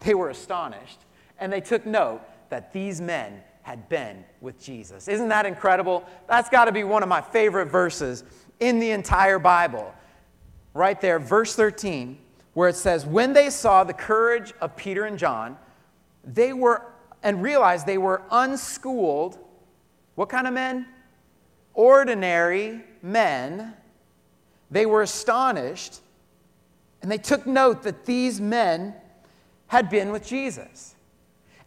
they 0.00 0.12
were 0.12 0.28
astonished 0.28 0.98
and 1.40 1.50
they 1.50 1.62
took 1.62 1.86
note 1.86 2.20
that 2.50 2.74
these 2.74 3.00
men 3.00 3.42
had 3.62 3.88
been 3.88 4.22
with 4.42 4.62
Jesus. 4.62 5.08
Isn't 5.08 5.28
that 5.28 5.46
incredible? 5.46 6.04
That's 6.28 6.50
got 6.50 6.66
to 6.66 6.72
be 6.72 6.84
one 6.84 7.02
of 7.02 7.08
my 7.08 7.22
favorite 7.22 7.70
verses 7.70 8.22
in 8.60 8.78
the 8.78 8.90
entire 8.90 9.38
Bible. 9.38 9.94
Right 10.74 11.00
there, 11.00 11.18
verse 11.18 11.56
13, 11.56 12.18
where 12.52 12.68
it 12.68 12.76
says, 12.76 13.06
When 13.06 13.32
they 13.32 13.48
saw 13.48 13.82
the 13.82 13.94
courage 13.94 14.52
of 14.60 14.76
Peter 14.76 15.04
and 15.04 15.18
John, 15.18 15.56
they 16.22 16.52
were, 16.52 16.82
and 17.22 17.42
realized 17.42 17.86
they 17.86 17.96
were 17.96 18.20
unschooled. 18.30 19.38
What 20.16 20.28
kind 20.28 20.46
of 20.46 20.52
men? 20.52 20.86
Ordinary 21.74 22.82
men. 23.02 23.74
They 24.70 24.86
were 24.86 25.02
astonished, 25.02 26.00
and 27.02 27.10
they 27.10 27.18
took 27.18 27.46
note 27.46 27.82
that 27.82 28.06
these 28.06 28.40
men 28.40 28.94
had 29.66 29.90
been 29.90 30.10
with 30.10 30.26
Jesus. 30.26 30.94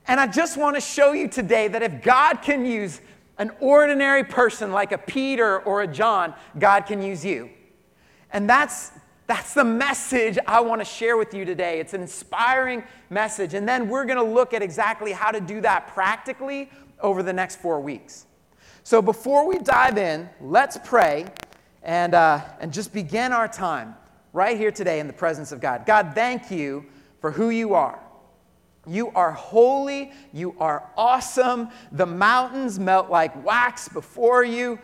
And 0.07 0.19
I 0.19 0.27
just 0.27 0.57
want 0.57 0.75
to 0.75 0.81
show 0.81 1.11
you 1.11 1.27
today 1.27 1.67
that 1.67 1.83
if 1.83 2.01
God 2.01 2.41
can 2.41 2.65
use 2.65 3.01
an 3.37 3.51
ordinary 3.59 4.23
person 4.23 4.71
like 4.71 4.91
a 4.91 4.97
Peter 4.97 5.59
or 5.59 5.81
a 5.81 5.87
John, 5.87 6.33
God 6.57 6.85
can 6.85 7.01
use 7.01 7.23
you. 7.23 7.49
And 8.31 8.49
that's, 8.49 8.91
that's 9.27 9.53
the 9.53 9.63
message 9.63 10.39
I 10.47 10.61
want 10.61 10.79
to 10.81 10.85
share 10.85 11.17
with 11.17 11.33
you 11.33 11.43
today. 11.43 11.79
It's 11.79 11.93
an 11.93 12.01
inspiring 12.01 12.83
message. 13.09 13.53
And 13.53 13.67
then 13.67 13.89
we're 13.89 14.05
going 14.05 14.17
to 14.17 14.33
look 14.33 14.53
at 14.53 14.61
exactly 14.61 15.11
how 15.11 15.31
to 15.31 15.41
do 15.41 15.61
that 15.61 15.87
practically 15.87 16.69
over 17.01 17.21
the 17.21 17.33
next 17.33 17.57
four 17.57 17.79
weeks. 17.79 18.26
So 18.87 19.01
before 19.01 19.45
we 19.45 19.59
dive 19.59 19.97
in, 19.97 20.29
let's 20.39 20.77
pray 20.81 21.25
and, 21.83 22.13
uh, 22.13 22.39
and 22.61 22.71
just 22.71 22.93
begin 22.93 23.33
our 23.33 23.49
time 23.49 23.95
right 24.31 24.57
here 24.57 24.71
today 24.71 25.01
in 25.01 25.07
the 25.07 25.13
presence 25.13 25.51
of 25.51 25.59
God. 25.59 25.85
God, 25.85 26.13
thank 26.15 26.49
you 26.51 26.85
for 27.19 27.29
who 27.29 27.49
you 27.49 27.73
are. 27.73 27.99
You 28.85 29.09
are 29.09 29.33
holy. 29.33 30.13
You 30.31 30.55
are 30.61 30.89
awesome. 30.95 31.67
The 31.91 32.05
mountains 32.05 32.79
melt 32.79 33.09
like 33.09 33.43
wax 33.43 33.89
before 33.89 34.45
you. 34.45 34.79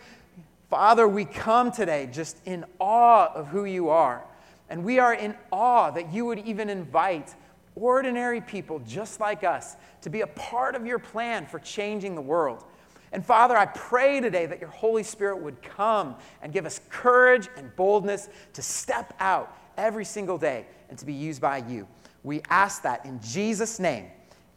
Father, 0.70 1.08
we 1.08 1.24
come 1.24 1.72
today 1.72 2.10
just 2.12 2.46
in 2.46 2.66
awe 2.80 3.32
of 3.34 3.48
who 3.48 3.64
you 3.64 3.88
are. 3.88 4.22
And 4.70 4.84
we 4.84 5.00
are 5.00 5.14
in 5.14 5.34
awe 5.50 5.92
that 5.92 6.12
you 6.12 6.26
would 6.26 6.40
even 6.40 6.70
invite 6.70 7.34
ordinary 7.78 8.42
people 8.42 8.80
just 8.80 9.22
like 9.22 9.46
us 9.46 9.78
to 10.02 10.10
be 10.10 10.20
a 10.20 10.28
part 10.28 10.76
of 10.76 10.86
your 10.86 11.00
plan 11.00 11.46
for 11.46 11.60
changing 11.60 12.16
the 12.16 12.22
world. 12.22 12.66
And 13.14 13.24
Father, 13.24 13.56
I 13.56 13.68
pray 13.68 14.20
today 14.20 14.48
that 14.48 14.60
your 14.60 14.72
Holy 14.72 15.04
Spirit 15.04 15.38
would 15.38 15.62
come 15.62 16.16
and 16.42 16.52
give 16.52 16.66
us 16.66 16.82
courage 16.90 17.48
and 17.56 17.74
boldness 17.76 18.28
to 18.54 18.62
step 18.64 19.14
out 19.20 19.56
every 19.78 20.04
single 20.04 20.40
day 20.40 20.66
and 20.90 20.98
to 20.98 21.06
be 21.06 21.14
used 21.14 21.40
by 21.40 21.58
you. 21.58 21.88
We 22.24 22.42
ask 22.50 22.82
that 22.82 23.06
in 23.06 23.22
Jesus' 23.22 23.80
name. 23.80 24.08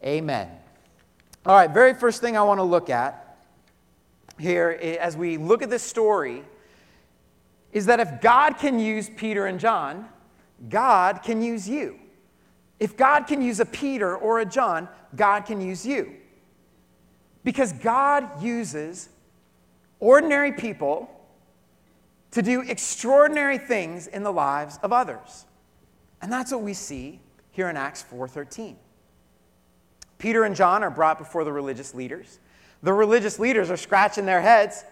Amen. 0.03 0.49
All 1.45 1.55
right, 1.55 1.71
very 1.71 1.93
first 1.93 2.23
thing 2.23 2.37
I 2.37 2.43
want 2.43 2.59
to 2.59 2.65
look 2.65 2.89
at 2.89 3.37
here 4.39 4.71
as 5.01 5.19
we 5.19 5.37
look 5.37 5.63
at 5.63 5.69
this 5.69 5.83
story 5.83 6.43
is 7.73 7.87
that 7.87 8.01
if 8.01 8.23
God 8.23 8.57
can 8.59 8.79
use 8.79 9.11
Peter 9.11 9.47
and 9.47 9.61
John, 9.61 10.09
God 10.71 11.23
can 11.23 11.43
use 11.43 11.69
you. 11.69 11.99
If 12.81 12.97
God 12.97 13.27
can 13.27 13.43
use 13.43 13.61
a 13.61 13.67
Peter 13.67 14.17
or 14.17 14.41
a 14.41 14.47
John, 14.47 14.89
God 15.15 15.45
can 15.45 15.61
use 15.61 15.87
you. 15.87 16.15
Because 17.47 17.73
God 17.75 18.43
uses 18.43 19.09
ordinary 20.01 20.51
people 20.51 21.09
to 22.33 22.43
do 22.43 22.63
extraordinary 22.63 23.57
things 23.57 24.09
in 24.09 24.25
the 24.25 24.33
lives 24.33 24.81
of 24.83 24.93
others. 24.93 25.47
And 26.21 26.33
that's 26.33 26.51
what 26.51 26.63
we 26.63 26.75
see 26.75 27.21
here 27.53 27.69
in 27.69 27.77
Acts 27.77 28.03
4:13. 28.03 28.77
Peter 30.19 30.43
and 30.43 30.57
John 30.57 30.83
are 30.83 30.91
brought 30.91 31.19
before 31.19 31.45
the 31.45 31.53
religious 31.53 31.95
leaders. 31.95 32.41
The 32.83 32.93
religious 32.93 33.39
leaders 33.39 33.71
are 33.71 33.77
scratching 33.77 34.27
their 34.27 34.41
heads. 34.41 34.85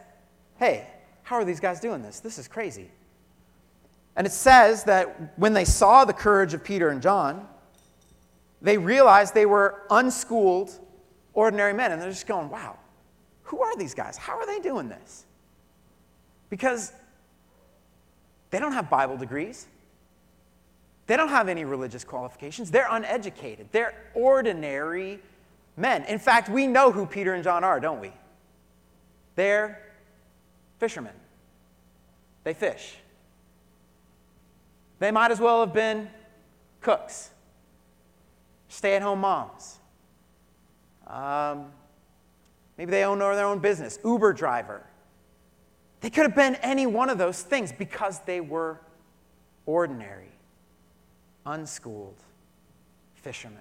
Hey, 0.58 0.86
how 1.24 1.34
are 1.34 1.44
these 1.44 1.58
guys 1.58 1.80
doing 1.80 2.02
this? 2.02 2.20
This 2.20 2.38
is 2.38 2.46
crazy. 2.46 2.88
And 4.14 4.28
it 4.28 4.32
says 4.32 4.84
that 4.84 5.36
when 5.36 5.54
they 5.54 5.64
saw 5.64 6.04
the 6.04 6.12
courage 6.12 6.54
of 6.54 6.62
Peter 6.62 6.90
and 6.90 7.02
John, 7.02 7.48
they 8.62 8.78
realized 8.78 9.34
they 9.34 9.44
were 9.44 9.82
unschooled, 9.90 10.78
ordinary 11.34 11.74
men. 11.74 11.92
And 11.92 12.00
they're 12.00 12.10
just 12.10 12.26
going, 12.26 12.48
wow, 12.48 12.78
who 13.42 13.62
are 13.62 13.76
these 13.76 13.94
guys? 13.94 14.16
How 14.16 14.38
are 14.38 14.46
they 14.46 14.60
doing 14.60 14.88
this? 14.88 15.26
Because 16.48 16.92
they 18.50 18.58
don't 18.58 18.72
have 18.72 18.88
Bible 18.88 19.16
degrees. 19.16 19.66
They 21.06 21.16
don't 21.16 21.28
have 21.28 21.48
any 21.48 21.64
religious 21.64 22.04
qualifications. 22.04 22.70
They're 22.70 22.88
uneducated. 22.90 23.68
They're 23.72 23.94
ordinary 24.14 25.20
men. 25.76 26.04
In 26.04 26.18
fact, 26.18 26.48
we 26.48 26.66
know 26.66 26.90
who 26.90 27.04
Peter 27.04 27.34
and 27.34 27.44
John 27.44 27.62
are, 27.64 27.78
don't 27.80 28.00
we? 28.00 28.12
They're 29.34 29.82
fishermen. 30.78 31.12
They 32.44 32.54
fish. 32.54 32.96
They 34.98 35.10
might 35.10 35.30
as 35.30 35.40
well 35.40 35.60
have 35.60 35.74
been 35.74 36.08
cooks, 36.80 37.30
stay 38.68 38.94
at 38.94 39.02
home 39.02 39.20
moms. 39.20 39.78
Um, 41.06 41.66
maybe 42.76 42.90
they 42.90 43.04
own 43.04 43.18
their 43.18 43.46
own 43.46 43.58
business, 43.58 43.98
Uber 44.04 44.32
driver. 44.32 44.84
They 46.00 46.10
could 46.10 46.24
have 46.24 46.34
been 46.34 46.56
any 46.56 46.86
one 46.86 47.08
of 47.10 47.18
those 47.18 47.42
things 47.42 47.72
because 47.72 48.20
they 48.20 48.40
were 48.40 48.80
ordinary 49.66 50.28
unschooled 51.46 52.16
fishermen. 53.14 53.58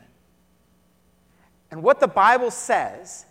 And 1.72 1.82
what 1.84 2.00
the 2.00 2.08
Bible 2.08 2.52
says 2.52 3.26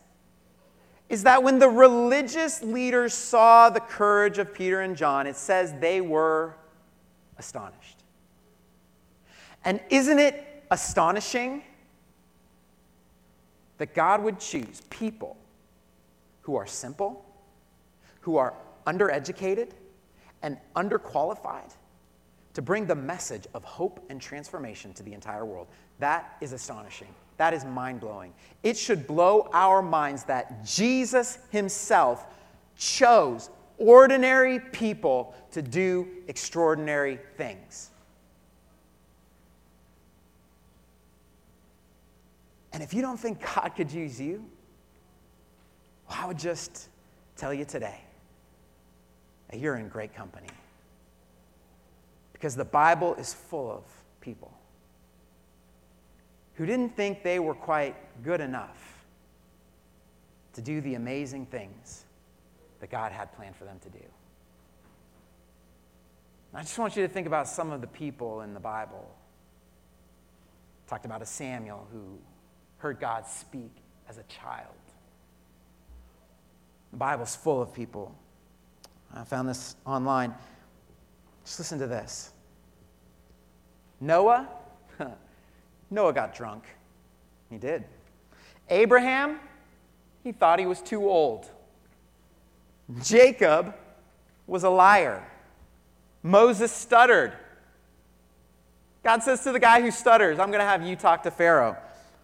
is 1.08 1.24
that 1.24 1.42
when 1.42 1.58
the 1.58 1.68
religious 1.68 2.62
leaders 2.62 3.12
saw 3.14 3.70
the 3.70 3.80
courage 3.80 4.38
of 4.38 4.52
Peter 4.54 4.80
and 4.80 4.96
John, 4.96 5.26
it 5.26 5.36
says 5.36 5.74
they 5.78 6.00
were 6.00 6.54
astonished. 7.38 7.98
And 9.64 9.80
isn't 9.90 10.18
it 10.18 10.64
astonishing 10.70 11.62
that 13.78 13.94
God 13.94 14.22
would 14.22 14.38
choose 14.38 14.82
people 14.90 15.36
who 16.42 16.56
are 16.56 16.66
simple, 16.66 17.24
who 18.20 18.36
are 18.36 18.54
undereducated, 18.86 19.70
and 20.42 20.58
underqualified 20.76 21.72
to 22.54 22.62
bring 22.62 22.86
the 22.86 22.94
message 22.94 23.46
of 23.54 23.64
hope 23.64 24.04
and 24.10 24.20
transformation 24.20 24.92
to 24.94 25.02
the 25.02 25.12
entire 25.14 25.44
world. 25.44 25.68
That 25.98 26.36
is 26.40 26.52
astonishing. 26.52 27.08
That 27.38 27.54
is 27.54 27.64
mind 27.64 28.00
blowing. 28.00 28.34
It 28.62 28.76
should 28.76 29.06
blow 29.06 29.48
our 29.52 29.80
minds 29.82 30.24
that 30.24 30.64
Jesus 30.64 31.38
himself 31.50 32.26
chose 32.76 33.50
ordinary 33.78 34.60
people 34.60 35.34
to 35.52 35.62
do 35.62 36.08
extraordinary 36.28 37.18
things. 37.36 37.91
And 42.72 42.82
if 42.82 42.94
you 42.94 43.02
don't 43.02 43.18
think 43.18 43.40
God 43.54 43.72
could 43.76 43.92
use 43.92 44.20
you, 44.20 44.44
well, 46.08 46.18
I 46.22 46.26
would 46.26 46.38
just 46.38 46.88
tell 47.36 47.52
you 47.52 47.64
today 47.64 48.00
that 49.50 49.60
you're 49.60 49.76
in 49.76 49.88
great 49.88 50.14
company. 50.14 50.48
Because 52.32 52.56
the 52.56 52.64
Bible 52.64 53.14
is 53.14 53.34
full 53.34 53.70
of 53.70 53.84
people 54.20 54.52
who 56.54 56.66
didn't 56.66 56.96
think 56.96 57.22
they 57.22 57.38
were 57.38 57.54
quite 57.54 57.96
good 58.22 58.40
enough 58.40 59.04
to 60.54 60.60
do 60.60 60.80
the 60.80 60.94
amazing 60.94 61.46
things 61.46 62.04
that 62.80 62.90
God 62.90 63.12
had 63.12 63.32
planned 63.32 63.56
for 63.56 63.64
them 63.64 63.78
to 63.80 63.88
do. 63.88 64.04
I 66.54 66.60
just 66.60 66.78
want 66.78 66.96
you 66.96 67.02
to 67.02 67.08
think 67.08 67.26
about 67.26 67.48
some 67.48 67.70
of 67.70 67.80
the 67.80 67.86
people 67.86 68.42
in 68.42 68.52
the 68.52 68.60
Bible. 68.60 69.10
talked 70.86 71.06
about 71.06 71.22
a 71.22 71.26
Samuel 71.26 71.86
who 71.90 72.18
heard 72.82 72.98
God 72.98 73.28
speak 73.28 73.70
as 74.08 74.18
a 74.18 74.24
child. 74.24 74.74
The 76.90 76.96
Bible's 76.96 77.36
full 77.36 77.62
of 77.62 77.72
people. 77.72 78.12
I 79.14 79.22
found 79.22 79.48
this 79.48 79.76
online. 79.86 80.34
Just 81.44 81.60
listen 81.60 81.78
to 81.78 81.86
this. 81.86 82.32
Noah, 84.00 84.48
Noah 85.92 86.12
got 86.12 86.34
drunk. 86.34 86.64
He 87.50 87.56
did. 87.56 87.84
Abraham, 88.68 89.38
he 90.24 90.32
thought 90.32 90.58
he 90.58 90.66
was 90.66 90.80
too 90.80 91.08
old. 91.08 91.48
Jacob 93.00 93.76
was 94.48 94.64
a 94.64 94.70
liar. 94.70 95.24
Moses 96.24 96.72
stuttered. 96.72 97.32
God 99.04 99.22
says 99.22 99.44
to 99.44 99.52
the 99.52 99.60
guy 99.60 99.80
who 99.80 99.92
stutters, 99.92 100.40
I'm 100.40 100.48
going 100.48 100.60
to 100.60 100.66
have 100.66 100.82
you 100.82 100.96
talk 100.96 101.22
to 101.22 101.30
Pharaoh. 101.30 101.76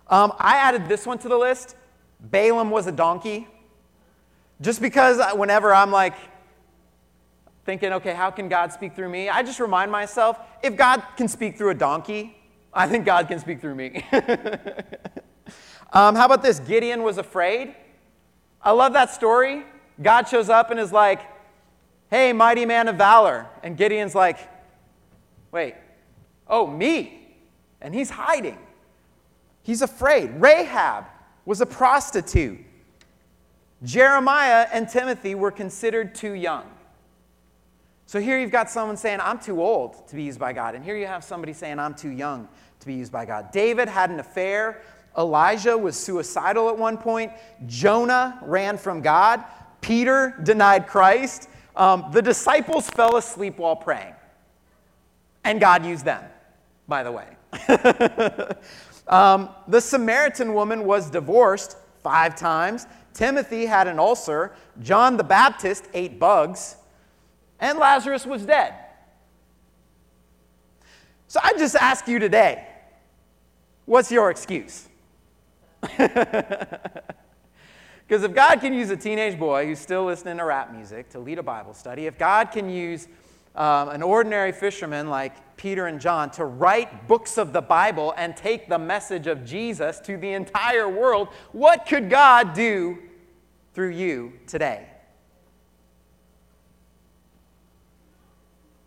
Um, 0.08 0.32
I 0.38 0.56
added 0.56 0.88
this 0.88 1.06
one 1.06 1.18
to 1.18 1.28
the 1.28 1.36
list. 1.36 1.76
Balaam 2.20 2.70
was 2.70 2.86
a 2.86 2.92
donkey. 2.92 3.46
Just 4.60 4.80
because 4.80 5.20
whenever 5.36 5.74
I'm 5.74 5.90
like, 5.90 6.14
thinking, 7.68 7.92
okay, 7.92 8.14
how 8.14 8.30
can 8.30 8.48
God 8.48 8.72
speak 8.72 8.96
through 8.96 9.10
me? 9.10 9.28
I 9.28 9.42
just 9.42 9.60
remind 9.60 9.92
myself 9.92 10.38
if 10.62 10.74
God 10.74 11.02
can 11.18 11.28
speak 11.28 11.58
through 11.58 11.68
a 11.68 11.74
donkey, 11.74 12.34
I 12.72 12.88
think 12.88 13.04
God 13.04 13.28
can 13.28 13.38
speak 13.38 13.60
through 13.60 13.74
me. 13.74 14.06
um, 15.92 16.14
how 16.14 16.24
about 16.24 16.42
this? 16.42 16.60
Gideon 16.60 17.02
was 17.02 17.18
afraid. 17.18 17.74
I 18.62 18.70
love 18.70 18.94
that 18.94 19.10
story. 19.10 19.64
God 20.00 20.28
shows 20.28 20.48
up 20.48 20.70
and 20.70 20.80
is 20.80 20.92
like, 20.92 21.20
hey, 22.10 22.32
mighty 22.32 22.64
man 22.64 22.88
of 22.88 22.96
valor. 22.96 23.46
And 23.62 23.76
Gideon's 23.76 24.14
like, 24.14 24.38
wait, 25.52 25.74
oh, 26.46 26.66
me. 26.66 27.36
And 27.82 27.94
he's 27.94 28.08
hiding. 28.08 28.56
He's 29.68 29.82
afraid. 29.82 30.30
Rahab 30.40 31.04
was 31.44 31.60
a 31.60 31.66
prostitute. 31.66 32.58
Jeremiah 33.84 34.66
and 34.72 34.88
Timothy 34.88 35.34
were 35.34 35.50
considered 35.50 36.14
too 36.14 36.32
young. 36.32 36.64
So 38.06 38.18
here 38.18 38.38
you've 38.38 38.50
got 38.50 38.70
someone 38.70 38.96
saying, 38.96 39.20
I'm 39.20 39.38
too 39.38 39.60
old 39.60 40.08
to 40.08 40.16
be 40.16 40.22
used 40.22 40.40
by 40.40 40.54
God. 40.54 40.74
And 40.74 40.82
here 40.82 40.96
you 40.96 41.06
have 41.06 41.22
somebody 41.22 41.52
saying, 41.52 41.78
I'm 41.78 41.92
too 41.92 42.08
young 42.08 42.48
to 42.80 42.86
be 42.86 42.94
used 42.94 43.12
by 43.12 43.26
God. 43.26 43.52
David 43.52 43.88
had 43.88 44.08
an 44.08 44.20
affair. 44.20 44.80
Elijah 45.18 45.76
was 45.76 45.98
suicidal 45.98 46.70
at 46.70 46.78
one 46.78 46.96
point. 46.96 47.30
Jonah 47.66 48.38
ran 48.44 48.78
from 48.78 49.02
God. 49.02 49.44
Peter 49.82 50.34
denied 50.44 50.86
Christ. 50.86 51.50
Um, 51.76 52.06
the 52.10 52.22
disciples 52.22 52.88
fell 52.88 53.16
asleep 53.16 53.58
while 53.58 53.76
praying. 53.76 54.14
And 55.44 55.60
God 55.60 55.84
used 55.84 56.06
them, 56.06 56.24
by 56.88 57.02
the 57.02 57.12
way. 57.12 57.26
um, 59.08 59.50
the 59.66 59.80
Samaritan 59.80 60.54
woman 60.54 60.84
was 60.84 61.10
divorced 61.10 61.76
five 62.02 62.36
times. 62.36 62.86
Timothy 63.14 63.66
had 63.66 63.88
an 63.88 63.98
ulcer. 63.98 64.54
John 64.80 65.16
the 65.16 65.24
Baptist 65.24 65.84
ate 65.94 66.18
bugs 66.18 66.76
and 67.60 67.78
Lazarus 67.78 68.24
was 68.24 68.44
dead. 68.46 68.74
So 71.26 71.40
I 71.42 71.52
just 71.58 71.74
ask 71.74 72.06
you 72.08 72.18
today 72.18 72.66
what's 73.84 74.12
your 74.12 74.30
excuse? 74.30 74.88
Because 78.08 78.24
if 78.24 78.34
God 78.34 78.60
can 78.62 78.72
use 78.72 78.88
a 78.88 78.96
teenage 78.96 79.38
boy 79.38 79.66
who's 79.66 79.78
still 79.78 80.06
listening 80.06 80.38
to 80.38 80.44
rap 80.44 80.72
music 80.72 81.10
to 81.10 81.18
lead 81.18 81.38
a 81.38 81.42
Bible 81.42 81.74
study, 81.74 82.06
if 82.06 82.16
God 82.16 82.50
can 82.50 82.70
use 82.70 83.06
um, 83.58 83.88
an 83.88 84.02
ordinary 84.02 84.52
fisherman 84.52 85.10
like 85.10 85.56
Peter 85.56 85.88
and 85.88 86.00
John 86.00 86.30
to 86.30 86.44
write 86.44 87.08
books 87.08 87.36
of 87.36 87.52
the 87.52 87.60
Bible 87.60 88.14
and 88.16 88.36
take 88.36 88.68
the 88.68 88.78
message 88.78 89.26
of 89.26 89.44
Jesus 89.44 89.98
to 90.00 90.16
the 90.16 90.32
entire 90.32 90.88
world, 90.88 91.28
what 91.52 91.84
could 91.84 92.08
God 92.08 92.54
do 92.54 92.98
through 93.74 93.90
you 93.90 94.32
today? 94.46 94.86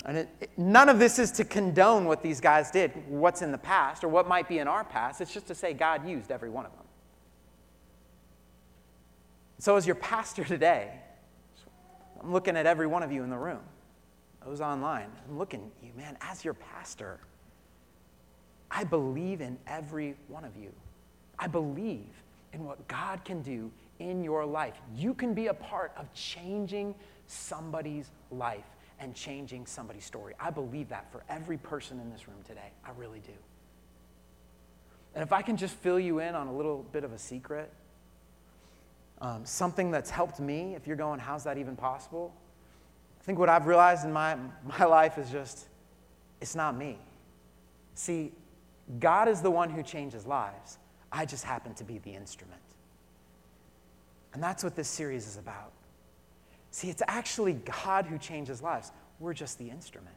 And 0.06 0.18
it, 0.18 0.30
it, 0.40 0.50
none 0.58 0.90
of 0.90 0.98
this 0.98 1.20
is 1.20 1.32
to 1.34 1.44
condone 1.44 2.06
what 2.06 2.24
these 2.24 2.42
guys 2.42 2.72
did, 2.72 2.92
what's 3.08 3.42
in 3.42 3.52
the 3.52 3.58
past, 3.58 4.04
or 4.04 4.08
what 4.08 4.28
might 4.28 4.48
be 4.48 4.60
in 4.60 4.68
our 4.68 4.84
past. 4.84 5.22
It's 5.22 5.34
just 5.34 5.48
to 5.48 5.56
say 5.56 5.74
God 5.74 6.08
used 6.08 6.32
every 6.32 6.50
one 6.50 6.66
of 6.66 6.72
them. 6.72 6.86
So, 9.60 9.76
as 9.76 9.86
your 9.86 9.96
pastor 9.96 10.44
today, 10.46 10.92
I'm 12.24 12.32
looking 12.32 12.56
at 12.56 12.66
every 12.66 12.88
one 12.88 13.04
of 13.04 13.12
you 13.12 13.24
in 13.24 13.30
the 13.30 13.38
room, 13.38 13.60
those 14.46 14.62
online. 14.62 15.10
I'm 15.28 15.38
looking 15.38 15.62
at 15.62 15.86
you, 15.86 15.92
man, 15.96 16.18
as 16.22 16.44
your 16.44 16.54
pastor. 16.54 17.20
I 18.70 18.84
believe 18.84 19.42
in 19.42 19.58
every 19.68 20.16
one 20.28 20.46
of 20.46 20.56
you. 20.56 20.72
I 21.38 21.48
believe 21.48 22.08
in 22.54 22.66
what 22.66 22.88
God 22.88 23.24
can 23.26 23.42
do 23.42 23.72
in 24.00 24.24
your 24.24 24.46
life. 24.46 24.76
You 24.96 25.14
can 25.14 25.34
be 25.34 25.48
a 25.48 25.54
part 25.54 25.92
of 25.98 26.12
changing 26.14 26.96
somebody's 27.28 28.12
life 28.32 28.66
and 29.00 29.16
changing 29.16 29.66
somebody's 29.66 30.06
story. 30.06 30.34
I 30.40 30.50
believe 30.50 30.90
that 30.90 31.12
for 31.12 31.24
every 31.30 31.58
person 31.58 32.00
in 32.00 32.12
this 32.12 32.28
room 32.28 32.38
today. 32.46 32.72
I 32.86 32.92
really 32.98 33.20
do. 33.20 33.34
And 35.16 35.24
if 35.24 35.34
I 35.34 35.42
can 35.42 35.58
just 35.58 35.76
fill 35.76 36.00
you 36.00 36.20
in 36.20 36.36
on 36.36 36.48
a 36.48 36.54
little 36.54 36.86
bit 36.92 37.04
of 37.04 37.12
a 37.12 37.18
secret, 37.18 37.72
um, 39.20 39.46
something 39.46 39.92
that's 39.92 40.10
helped 40.10 40.40
me, 40.40 40.76
if 40.76 40.88
you're 40.88 40.96
going, 40.96 41.20
how's 41.20 41.44
that 41.44 41.58
even 41.58 41.76
possible? 41.76 42.34
I 43.22 43.24
think 43.24 43.38
what 43.38 43.50
I've 43.50 43.68
realized 43.68 44.04
in 44.04 44.12
my, 44.12 44.36
my 44.80 44.86
life 44.86 45.20
is 45.20 45.30
just, 45.30 45.68
it's 46.42 46.56
not 46.56 46.76
me. 46.76 46.98
See, 47.94 48.32
God 49.00 49.28
is 49.28 49.42
the 49.42 49.52
one 49.52 49.70
who 49.70 49.84
changes 49.84 50.26
lives. 50.26 50.80
I 51.12 51.26
just 51.26 51.44
happen 51.44 51.76
to 51.76 51.84
be 51.84 52.00
the 52.00 52.12
instrument. 52.12 52.62
And 54.34 54.42
that's 54.42 54.64
what 54.64 54.76
this 54.76 54.88
series 54.88 55.28
is 55.28 55.38
about. 55.38 55.72
See, 56.72 56.90
it's 56.90 57.04
actually 57.08 57.54
God 57.54 58.08
who 58.08 58.18
changes 58.18 58.62
lives. 58.62 58.92
We're 59.20 59.34
just 59.34 59.60
the 59.60 59.70
instrument. 59.70 60.16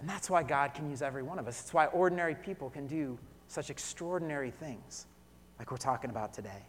And 0.00 0.08
that's 0.08 0.28
why 0.28 0.42
God 0.42 0.74
can 0.74 0.90
use 0.90 1.00
every 1.00 1.22
one 1.22 1.38
of 1.38 1.48
us. 1.48 1.60
It's 1.60 1.72
why 1.72 1.86
ordinary 1.86 2.34
people 2.34 2.68
can 2.68 2.86
do 2.86 3.18
such 3.46 3.70
extraordinary 3.70 4.50
things 4.50 5.06
like 5.58 5.70
we're 5.70 5.78
talking 5.78 6.10
about 6.10 6.34
today. 6.34 6.66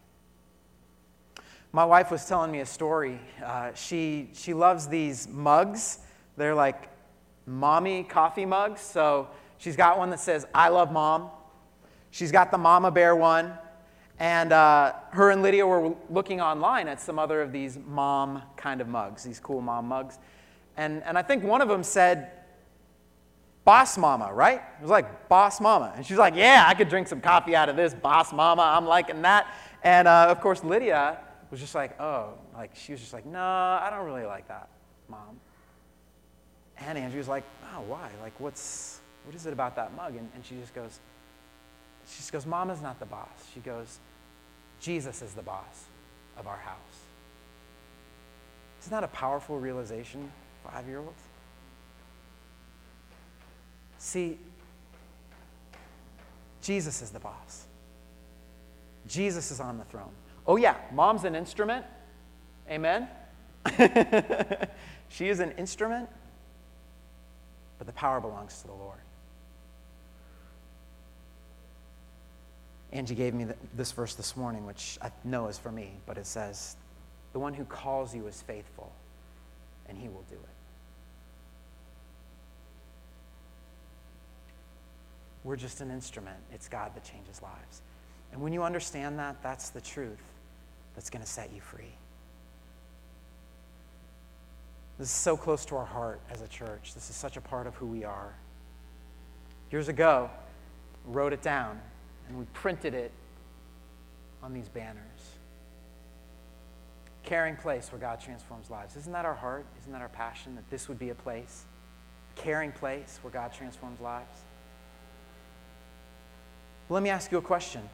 My 1.71 1.85
wife 1.85 2.09
was 2.09 2.25
telling 2.25 2.51
me 2.51 2.61
a 2.61 2.65
story. 2.65 3.19
Uh, 3.45 3.71
she, 3.75 4.31
she 4.33 4.55
loves 4.55 4.87
these 4.87 5.27
mugs. 5.27 5.99
They're 6.35 6.55
like 6.55 6.89
mommy 7.45 8.03
coffee 8.03 8.45
mugs. 8.45 8.81
So 8.81 9.27
she's 9.59 9.75
got 9.75 9.99
one 9.99 10.09
that 10.09 10.19
says, 10.19 10.47
I 10.51 10.69
love 10.69 10.91
mom. 10.91 11.29
She's 12.09 12.31
got 12.31 12.49
the 12.49 12.57
mama 12.57 12.89
bear 12.89 13.15
one. 13.15 13.53
And 14.17 14.51
uh, 14.51 14.93
her 15.11 15.29
and 15.29 15.43
Lydia 15.43 15.65
were 15.65 15.93
looking 16.09 16.41
online 16.41 16.87
at 16.87 16.99
some 16.99 17.19
other 17.19 17.39
of 17.39 17.51
these 17.51 17.77
mom 17.87 18.41
kind 18.57 18.81
of 18.81 18.87
mugs, 18.87 19.23
these 19.23 19.39
cool 19.39 19.61
mom 19.61 19.87
mugs. 19.87 20.17
And, 20.75 21.03
and 21.03 21.19
I 21.19 21.21
think 21.21 21.43
one 21.43 21.61
of 21.61 21.69
them 21.69 21.83
said, 21.83 22.31
Boss 23.63 23.95
Mama, 23.95 24.33
right? 24.33 24.61
It 24.79 24.81
was 24.81 24.89
like 24.89 25.29
Boss 25.29 25.61
Mama. 25.61 25.93
And 25.95 26.03
she's 26.03 26.17
like, 26.17 26.35
Yeah, 26.35 26.63
I 26.65 26.73
could 26.73 26.89
drink 26.89 27.07
some 27.07 27.21
coffee 27.21 27.55
out 27.55 27.69
of 27.69 27.75
this, 27.75 27.93
Boss 27.93 28.33
Mama. 28.33 28.63
I'm 28.63 28.87
liking 28.87 29.21
that. 29.21 29.53
And 29.83 30.07
uh, 30.07 30.25
of 30.29 30.41
course, 30.41 30.63
Lydia 30.63 31.19
was 31.51 31.59
just 31.59 31.75
like, 31.75 31.99
Oh, 31.99 32.33
like 32.53 32.71
she 32.75 32.91
was 32.91 33.01
just 33.01 33.13
like, 33.13 33.25
No, 33.25 33.39
I 33.39 33.89
don't 33.91 34.05
really 34.05 34.25
like 34.25 34.47
that, 34.47 34.69
Mom. 35.07 35.39
And 36.77 36.97
Andrew 36.97 37.17
was 37.17 37.27
like, 37.27 37.43
Oh, 37.75 37.81
why? 37.81 38.09
Like, 38.21 38.39
what's, 38.39 38.99
what 39.25 39.35
is 39.35 39.45
it 39.45 39.53
about 39.53 39.75
that 39.75 39.95
mug? 39.95 40.15
And, 40.15 40.29
and 40.35 40.45
she 40.45 40.55
just 40.55 40.73
goes, 40.73 40.99
She 42.07 42.17
just 42.17 42.31
goes, 42.31 42.45
Mama's 42.45 42.81
not 42.81 42.99
the 42.99 43.05
boss. 43.05 43.27
She 43.53 43.59
goes, 43.59 43.99
Jesus 44.79 45.21
is 45.21 45.33
the 45.33 45.41
boss 45.41 45.85
of 46.37 46.47
our 46.47 46.57
house. 46.57 46.77
Isn't 48.81 48.91
that 48.91 49.03
a 49.03 49.07
powerful 49.07 49.59
realization, 49.59 50.31
five 50.63 50.87
year 50.87 50.99
olds? 50.99 51.21
See, 53.97 54.37
Jesus 56.61 57.01
is 57.01 57.09
the 57.09 57.19
boss. 57.19 57.65
Jesus 59.07 59.51
is 59.51 59.59
on 59.59 59.77
the 59.77 59.83
throne. 59.85 60.11
Oh, 60.47 60.55
yeah, 60.55 60.75
mom's 60.91 61.23
an 61.23 61.35
instrument. 61.35 61.85
Amen? 62.69 63.07
she 65.09 65.29
is 65.29 65.39
an 65.39 65.51
instrument, 65.51 66.09
but 67.77 67.87
the 67.87 67.93
power 67.93 68.19
belongs 68.19 68.61
to 68.61 68.67
the 68.67 68.73
Lord. 68.73 68.99
Angie 72.91 73.15
gave 73.15 73.33
me 73.33 73.45
this 73.75 73.91
verse 73.91 74.15
this 74.15 74.35
morning, 74.35 74.65
which 74.65 74.97
I 75.01 75.11
know 75.23 75.47
is 75.47 75.57
for 75.59 75.71
me, 75.71 75.91
but 76.07 76.17
it 76.17 76.25
says, 76.25 76.75
The 77.33 77.39
one 77.39 77.53
who 77.53 77.63
calls 77.65 78.15
you 78.15 78.25
is 78.27 78.41
faithful, 78.41 78.91
and 79.87 79.97
he 79.97 80.07
will 80.07 80.25
do 80.29 80.35
it. 80.35 80.49
We're 85.43 85.55
just 85.55 85.81
an 85.81 85.91
instrument. 85.91 86.37
It's 86.51 86.67
God 86.67 86.95
that 86.95 87.03
changes 87.03 87.41
lives. 87.41 87.81
And 88.31 88.41
when 88.41 88.53
you 88.53 88.63
understand 88.63 89.19
that, 89.19 89.41
that's 89.41 89.69
the 89.69 89.81
truth 89.81 90.21
that's 90.95 91.09
going 91.09 91.23
to 91.23 91.29
set 91.29 91.51
you 91.53 91.61
free. 91.61 91.95
This 94.97 95.07
is 95.07 95.13
so 95.13 95.37
close 95.37 95.65
to 95.65 95.77
our 95.77 95.85
heart 95.85 96.19
as 96.29 96.41
a 96.41 96.47
church. 96.47 96.93
This 96.93 97.09
is 97.09 97.15
such 97.15 97.37
a 97.37 97.41
part 97.41 97.67
of 97.67 97.75
who 97.75 97.85
we 97.85 98.03
are. 98.03 98.33
Years 99.71 99.87
ago, 99.87 100.29
wrote 101.05 101.31
it 101.31 101.41
down 101.41 101.79
and 102.27 102.37
we 102.37 102.45
printed 102.53 102.93
it 102.93 103.11
on 104.43 104.53
these 104.53 104.67
banners. 104.67 104.97
Caring 107.23 107.55
place 107.55 107.91
where 107.91 107.99
God 107.99 108.19
transforms 108.19 108.69
lives. 108.69 108.95
Isn't 108.95 109.13
that 109.13 109.25
our 109.25 109.33
heart? 109.33 109.65
Isn't 109.81 109.91
that 109.91 110.01
our 110.01 110.09
passion 110.09 110.55
that 110.55 110.69
this 110.69 110.87
would 110.87 110.99
be 110.99 111.09
a 111.09 111.15
place? 111.15 111.65
A 112.35 112.41
caring 112.41 112.71
place 112.71 113.19
where 113.21 113.31
God 113.31 113.53
transforms 113.53 113.99
lives? 113.99 114.41
Let 116.89 117.03
me 117.03 117.09
ask 117.09 117.31
you 117.31 117.37
a 117.37 117.41
question. 117.41 117.87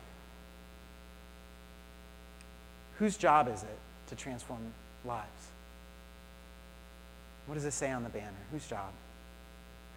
Whose 2.99 3.17
job 3.17 3.47
is 3.47 3.63
it 3.63 3.77
to 4.07 4.15
transform 4.15 4.59
lives? 5.03 5.29
What 7.45 7.55
does 7.55 7.65
it 7.65 7.71
say 7.71 7.91
on 7.91 8.03
the 8.03 8.09
banner? 8.09 8.31
Whose 8.51 8.67
job? 8.67 8.91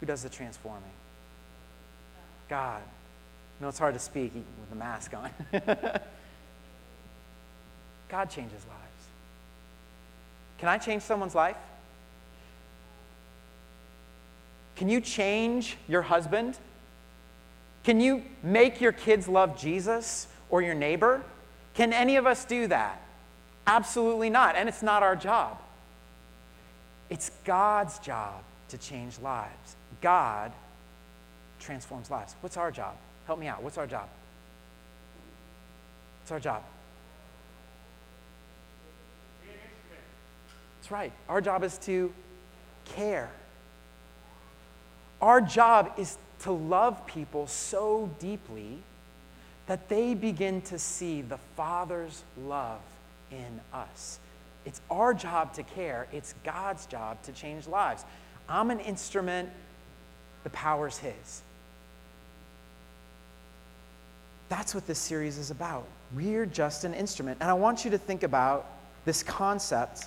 Who 0.01 0.07
does 0.07 0.23
the 0.23 0.29
transforming? 0.29 0.83
God. 2.49 2.83
No, 3.61 3.69
it's 3.69 3.79
hard 3.79 3.95
to 3.95 4.01
speak 4.01 4.33
with 4.35 4.71
the 4.71 4.77
mask 4.77 5.13
on. 5.15 5.31
God 8.09 8.31
changes 8.31 8.65
lives. 8.67 9.07
Can 10.59 10.69
I 10.69 10.79
change 10.79 11.03
someone's 11.03 11.35
life? 11.35 11.57
Can 14.77 14.89
you 14.89 15.01
change 15.01 15.77
your 15.89 16.03
husband? 16.03 16.57
Can 17.83 18.01
you 18.01 18.23
make 18.43 18.81
your 18.81 18.93
kids 18.93 19.29
love 19.29 19.59
Jesus 19.59 20.29
or 20.51 20.63
your 20.63 20.75
neighbor? 20.75 21.23
Can 21.79 21.93
any 21.93 22.17
of 22.17 22.27
us 22.27 22.45
do 22.45 22.67
that? 22.67 23.01
Absolutely 23.65 24.31
not. 24.31 24.57
And 24.57 24.69
it's 24.69 24.83
not 24.83 25.05
our 25.05 25.15
job. 25.15 25.61
It's 27.09 27.31
God's 27.45 28.01
job 28.01 28.43
to 28.71 28.79
change 28.79 29.21
lives. 29.21 29.77
God 30.01 30.51
transforms 31.61 32.11
lives. 32.11 32.35
What's 32.41 32.57
our 32.57 32.73
job? 32.73 32.97
Help 33.29 33.39
me 33.39 33.47
out. 33.47 33.63
What's 33.63 33.79
our 33.79 33.87
job? 33.87 34.09
What's 36.23 36.33
our 36.33 36.41
job? 36.41 36.65
That's 40.81 40.91
right. 40.91 41.13
Our 41.29 41.41
job 41.41 41.63
is 41.63 41.79
to 41.79 42.13
care. 42.87 43.31
Our 45.23 45.41
job 45.41 45.93
is 45.97 46.19
to 46.41 46.51
love 46.51 47.07
people 47.07 47.47
so 47.47 48.11
deeply 48.19 48.79
that 49.69 49.89
they 49.91 50.15
begin 50.15 50.63
to 50.63 50.79
see 50.79 51.21
the 51.21 51.37
Father's 51.55 52.25
love 52.43 52.81
in 53.31 53.61
us. 53.73 54.19
It's 54.65 54.81
our 54.91 55.15
job 55.15 55.55
to 55.55 55.63
care, 55.63 56.09
it's 56.11 56.35
God's 56.43 56.87
job 56.87 57.23
to 57.23 57.33
change 57.33 57.69
lives. 57.69 58.05
I'm 58.49 58.71
an 58.71 58.81
instrument, 58.81 59.51
the 60.43 60.51
power's 60.51 60.99
His. 60.99 61.43
That's 64.49 64.75
what 64.75 64.87
this 64.87 64.99
series 64.99 65.37
is 65.37 65.51
about. 65.51 65.87
We're 66.15 66.47
just 66.47 66.85
an 66.85 66.95
instrument. 66.95 67.37
And 67.43 67.51
I 67.51 67.55
want 67.55 67.85
you 67.85 67.91
to 67.91 67.99
think 67.99 68.23
about 68.23 68.67
this 69.05 69.23
concept 69.23 70.07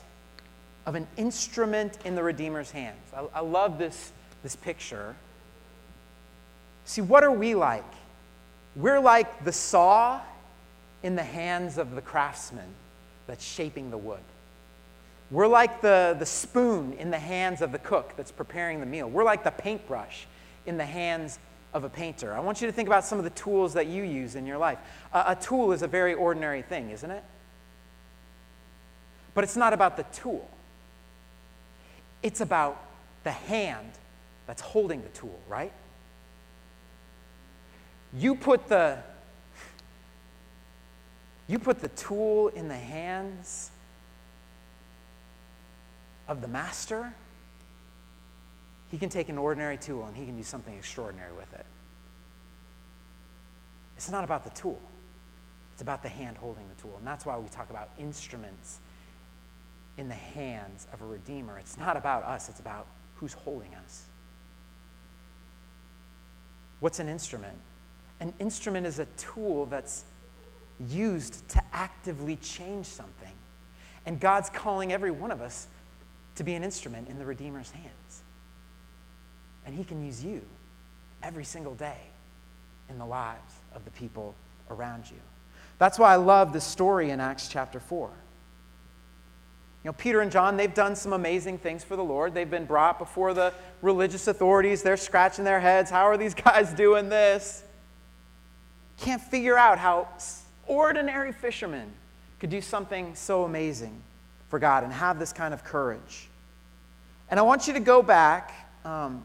of 0.88 0.96
an 0.96 1.08
instrument 1.18 2.00
in 2.04 2.16
the 2.16 2.24
Redeemer's 2.24 2.72
hands. 2.72 2.98
I, 3.16 3.28
I 3.36 3.40
love 3.42 3.78
this, 3.78 4.12
this 4.42 4.56
picture. 4.56 5.16
See, 6.86 7.02
what 7.02 7.24
are 7.24 7.32
we 7.32 7.54
like? 7.54 7.86
We're 8.76 9.00
like 9.00 9.44
the 9.44 9.52
saw 9.52 10.22
in 11.04 11.16
the 11.16 11.24
hands 11.24 11.78
of 11.78 11.96
the 11.96 12.02
craftsman 12.02 12.74
that's 13.28 13.44
shaping 13.44 13.92
the 13.92 13.98
wood. 13.98 14.22
We're 15.30 15.48
like 15.48 15.82
the, 15.82 16.16
the 16.20 16.26
spoon 16.26 16.94
in 16.94 17.10
the 17.10 17.20
hands 17.20 17.62
of 17.62 17.72
the 17.72 17.80
cook 17.80 18.14
that's 18.18 18.32
preparing 18.32 18.80
the 18.80 18.86
meal. 18.86 19.10
We're 19.10 19.24
like 19.24 19.44
the 19.44 19.52
paintbrush 19.52 20.28
in 20.66 20.78
the 20.78 20.86
hands 20.86 21.40
of 21.74 21.84
a 21.84 21.90
painter. 21.90 22.34
I 22.34 22.40
want 22.40 22.62
you 22.62 22.68
to 22.68 22.74
think 22.74 22.88
about 22.88 23.06
some 23.06 23.18
of 23.18 23.24
the 23.24 23.30
tools 23.32 23.74
that 23.74 23.88
you 23.88 24.04
use 24.04 24.36
in 24.36 24.46
your 24.46 24.58
life. 24.58 24.78
A, 25.14 25.24
a 25.28 25.36
tool 25.36 25.72
is 25.72 25.82
a 25.82 25.88
very 25.88 26.14
ordinary 26.14 26.62
thing, 26.62 26.90
isn't 26.90 27.10
it? 27.10 27.24
But 29.34 29.46
it's 29.46 29.56
not 29.56 29.72
about 29.72 29.96
the 29.96 30.04
tool, 30.14 30.50
it's 32.22 32.42
about 32.42 32.84
the 33.24 33.32
hand 33.32 33.92
that's 34.48 34.62
holding 34.62 35.02
the 35.02 35.10
tool, 35.10 35.40
right? 35.48 35.72
You 38.14 38.36
put 38.36 38.68
the 38.68 39.00
you 41.48 41.60
put 41.60 41.82
the 41.82 41.90
tool 41.90 42.48
in 42.50 42.68
the 42.68 42.78
hands 42.78 43.72
of 46.28 46.42
the 46.42 46.48
master 46.48 47.14
he 48.92 48.98
can 48.98 49.10
take 49.10 49.30
an 49.30 49.38
ordinary 49.38 49.78
tool 49.78 50.06
and 50.06 50.16
he 50.16 50.26
can 50.26 50.36
do 50.36 50.44
something 50.44 50.76
extraordinary 50.76 51.32
with 51.32 51.52
it. 51.54 51.66
It's 53.96 54.12
not 54.12 54.26
about 54.26 54.44
the 54.44 54.50
tool, 54.50 54.82
it's 55.72 55.82
about 55.82 56.04
the 56.04 56.10
hand 56.10 56.38
holding 56.38 56.68
the 56.68 56.82
tool. 56.82 56.96
And 56.98 57.08
that's 57.08 57.26
why 57.26 57.38
we 57.38 57.48
talk 57.48 57.70
about 57.70 57.90
instruments 57.98 58.80
in 59.98 60.10
the 60.10 60.14
hands 60.14 60.88
of 60.92 61.02
a 61.02 61.06
redeemer. 61.06 61.58
It's 61.58 61.78
not 61.78 61.96
about 61.96 62.24
us, 62.24 62.50
it's 62.50 62.60
about 62.60 62.86
who's 63.16 63.34
holding 63.34 63.74
us. 63.76 64.04
What's 66.82 67.00
an 67.00 67.08
instrument? 67.08 67.58
An 68.22 68.34
instrument 68.40 68.86
is 68.86 69.00
a 69.00 69.06
tool 69.18 69.66
that's 69.66 70.06
used 70.90 71.50
to 71.50 71.62
actively 71.74 72.38
change 72.38 72.86
something. 72.86 73.34
And 74.06 74.20
God's 74.20 74.50
calling 74.50 74.94
every 74.94 75.12
one 75.12 75.32
of 75.32 75.42
us 75.42 75.68
to 76.36 76.44
be 76.44 76.54
an 76.54 76.64
instrument 76.64 77.10
in 77.10 77.18
the 77.18 77.26
Redeemer's 77.26 77.72
hands. 77.72 78.22
And 79.66 79.76
He 79.76 79.84
can 79.84 80.06
use 80.06 80.24
you 80.24 80.42
every 81.24 81.44
single 81.44 81.74
day 81.74 81.98
in 82.90 83.00
the 83.00 83.06
lives 83.06 83.56
of 83.74 83.84
the 83.86 83.92
people 83.92 84.36
around 84.70 85.10
you. 85.10 85.18
That's 85.80 85.98
why 85.98 86.14
I 86.14 86.18
love 86.18 86.54
this 86.54 86.64
story 86.64 87.10
in 87.10 87.20
Acts 87.20 87.48
chapter 87.48 87.80
4. 87.80 88.10
You 89.84 89.90
know, 89.90 89.94
Peter 89.94 90.22
and 90.22 90.32
John, 90.32 90.58
they've 90.58 90.72
done 90.72 90.96
some 90.96 91.14
amazing 91.14 91.58
things 91.58 91.84
for 91.84 91.96
the 91.96 92.04
Lord. 92.04 92.36
They've 92.36 92.50
been 92.50 92.66
brought 92.66 93.00
before 93.00 93.34
the 93.34 93.52
religious 93.82 94.28
authorities. 94.28 94.84
They're 94.84 94.96
scratching 94.96 95.44
their 95.44 95.60
heads. 95.60 95.90
How 95.90 96.04
are 96.04 96.18
these 96.18 96.34
guys 96.36 96.72
doing 96.72 97.10
this? 97.10 97.64
Can't 99.02 99.22
figure 99.22 99.58
out 99.58 99.78
how 99.78 100.08
ordinary 100.66 101.32
fishermen 101.32 101.92
could 102.40 102.50
do 102.50 102.62
something 102.62 103.14
so 103.14 103.44
amazing 103.44 104.02
for 104.50 104.58
God 104.58 104.84
and 104.84 104.92
have 104.92 105.20
this 105.20 105.34
kind 105.34 105.54
of 105.54 105.64
courage. 105.64 106.30
And 107.30 107.40
I 107.40 107.44
want 107.44 107.68
you 107.68 107.74
to 107.74 107.80
go 107.80 108.02
back 108.02 108.54
um, 108.84 109.24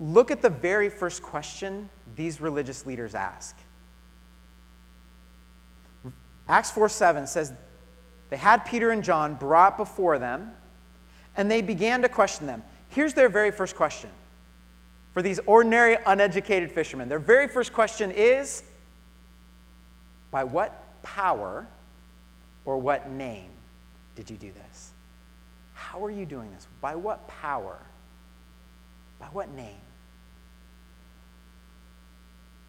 Look 0.00 0.30
at 0.30 0.42
the 0.42 0.50
very 0.50 0.88
first 0.88 1.22
question 1.22 1.88
these 2.14 2.40
religious 2.40 2.86
leaders 2.86 3.14
ask. 3.14 3.56
Acts 6.48 6.70
4 6.70 6.88
7 6.88 7.26
says, 7.26 7.52
They 8.30 8.36
had 8.36 8.64
Peter 8.64 8.90
and 8.90 9.02
John 9.02 9.34
brought 9.34 9.76
before 9.76 10.18
them, 10.18 10.52
and 11.36 11.50
they 11.50 11.62
began 11.62 12.02
to 12.02 12.08
question 12.08 12.46
them. 12.46 12.62
Here's 12.90 13.12
their 13.14 13.28
very 13.28 13.50
first 13.50 13.74
question 13.74 14.10
for 15.18 15.22
these 15.22 15.40
ordinary, 15.46 15.98
uneducated 16.06 16.70
fishermen. 16.70 17.08
Their 17.08 17.18
very 17.18 17.48
first 17.48 17.72
question 17.72 18.12
is 18.12 18.62
By 20.30 20.44
what 20.44 21.02
power 21.02 21.66
or 22.64 22.78
what 22.78 23.10
name 23.10 23.50
did 24.14 24.30
you 24.30 24.36
do 24.36 24.52
this? 24.52 24.92
How 25.74 26.04
are 26.04 26.10
you 26.12 26.24
doing 26.24 26.52
this? 26.52 26.68
By 26.80 26.94
what 26.94 27.26
power? 27.26 27.80
By 29.18 29.26
what 29.32 29.52
name? 29.56 29.80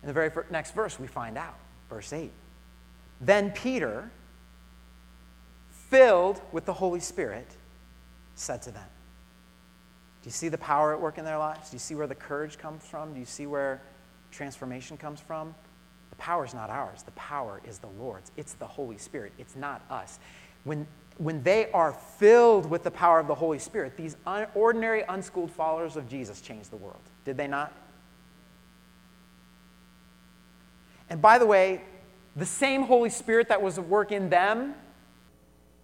In 0.01 0.07
the 0.07 0.13
very 0.13 0.31
next 0.49 0.73
verse, 0.73 0.99
we 0.99 1.05
find 1.05 1.37
out, 1.37 1.53
verse 1.87 2.11
8. 2.11 2.31
Then 3.21 3.51
Peter, 3.51 4.09
filled 5.91 6.41
with 6.51 6.65
the 6.65 6.73
Holy 6.73 6.99
Spirit, 6.99 7.45
said 8.33 8.63
to 8.63 8.71
them, 8.71 8.87
Do 10.21 10.27
you 10.27 10.31
see 10.31 10.49
the 10.49 10.57
power 10.57 10.93
at 10.93 10.99
work 10.99 11.17
in 11.17 11.25
their 11.25 11.37
lives? 11.37 11.69
Do 11.69 11.75
you 11.75 11.79
see 11.79 11.95
where 11.95 12.07
the 12.07 12.15
courage 12.15 12.57
comes 12.57 12.83
from? 12.85 13.13
Do 13.13 13.19
you 13.19 13.25
see 13.25 13.47
where 13.47 13.81
transformation 14.31 14.97
comes 14.97 15.19
from? 15.19 15.55
The 16.09 16.15
power 16.17 16.43
is 16.45 16.53
not 16.53 16.69
ours, 16.69 17.03
the 17.03 17.11
power 17.11 17.61
is 17.65 17.79
the 17.79 17.87
Lord's. 17.87 18.31
It's 18.35 18.53
the 18.53 18.67
Holy 18.67 18.97
Spirit, 18.97 19.33
it's 19.37 19.55
not 19.55 19.81
us. 19.89 20.19
When, 20.65 20.85
when 21.17 21.41
they 21.43 21.71
are 21.71 21.93
filled 21.93 22.69
with 22.69 22.83
the 22.83 22.91
power 22.91 23.19
of 23.19 23.27
the 23.27 23.35
Holy 23.35 23.59
Spirit, 23.59 23.95
these 23.95 24.17
un- 24.25 24.47
ordinary, 24.55 25.03
unschooled 25.07 25.51
followers 25.51 25.95
of 25.95 26.09
Jesus 26.09 26.41
changed 26.41 26.71
the 26.71 26.77
world. 26.77 27.01
Did 27.23 27.37
they 27.37 27.47
not? 27.47 27.73
And 31.09 31.21
by 31.21 31.39
the 31.39 31.45
way, 31.45 31.81
the 32.35 32.45
same 32.45 32.83
Holy 32.83 33.09
Spirit 33.09 33.47
that 33.49 33.61
was 33.61 33.77
at 33.77 33.87
work 33.87 34.11
in 34.11 34.29
them 34.29 34.75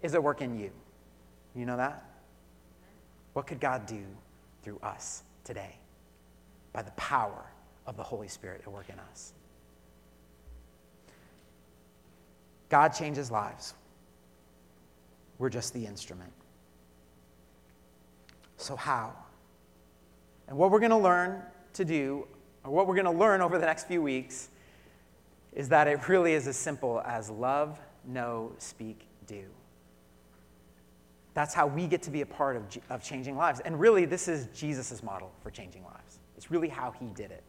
is 0.03 0.13
at 0.13 0.21
work 0.21 0.41
in 0.41 0.59
you. 0.59 0.71
You 1.55 1.65
know 1.65 1.77
that? 1.77 2.03
What 3.33 3.47
could 3.47 3.59
God 3.59 3.85
do 3.85 4.03
through 4.65 4.79
us 4.83 5.23
today? 5.45 5.77
By 6.73 6.81
the 6.81 6.91
power 6.91 7.45
of 7.85 7.95
the 7.95 8.03
Holy 8.03 8.27
Spirit 8.27 8.61
at 8.65 8.71
work 8.71 8.89
in 8.89 8.99
us. 8.99 9.31
God 12.67 12.89
changes 12.89 13.31
lives. 13.31 13.75
We're 15.37 15.49
just 15.49 15.73
the 15.73 15.85
instrument. 15.85 16.33
So, 18.57 18.75
how? 18.75 19.13
And 20.47 20.57
what 20.57 20.71
we're 20.71 20.79
going 20.79 20.91
to 20.91 20.97
learn 20.97 21.41
to 21.73 21.85
do, 21.85 22.27
or 22.63 22.71
what 22.71 22.87
we're 22.87 22.95
going 22.95 23.05
to 23.05 23.11
learn 23.11 23.41
over 23.41 23.59
the 23.59 23.65
next 23.65 23.87
few 23.87 24.01
weeks, 24.01 24.49
is 25.53 25.69
that 25.69 25.87
it 25.87 26.07
really 26.09 26.33
is 26.33 26.47
as 26.47 26.57
simple 26.57 27.01
as 27.05 27.29
love, 27.29 27.79
know, 28.05 28.51
speak, 28.57 29.05
do. 29.27 29.43
That's 31.35 31.53
how 31.53 31.67
we 31.67 31.85
get 31.85 32.01
to 32.03 32.11
be 32.11 32.21
a 32.21 32.25
part 32.25 32.55
of, 32.55 32.63
of 32.89 33.03
changing 33.03 33.35
lives. 33.35 33.59
And 33.59 33.77
really, 33.77 34.05
this 34.05 34.27
is 34.27 34.47
Jesus' 34.57 35.03
model 35.03 35.31
for 35.43 35.51
changing 35.51 35.83
lives. 35.83 36.19
It's 36.37 36.49
really 36.49 36.69
how 36.69 36.91
he 36.91 37.07
did 37.07 37.29
it. 37.29 37.43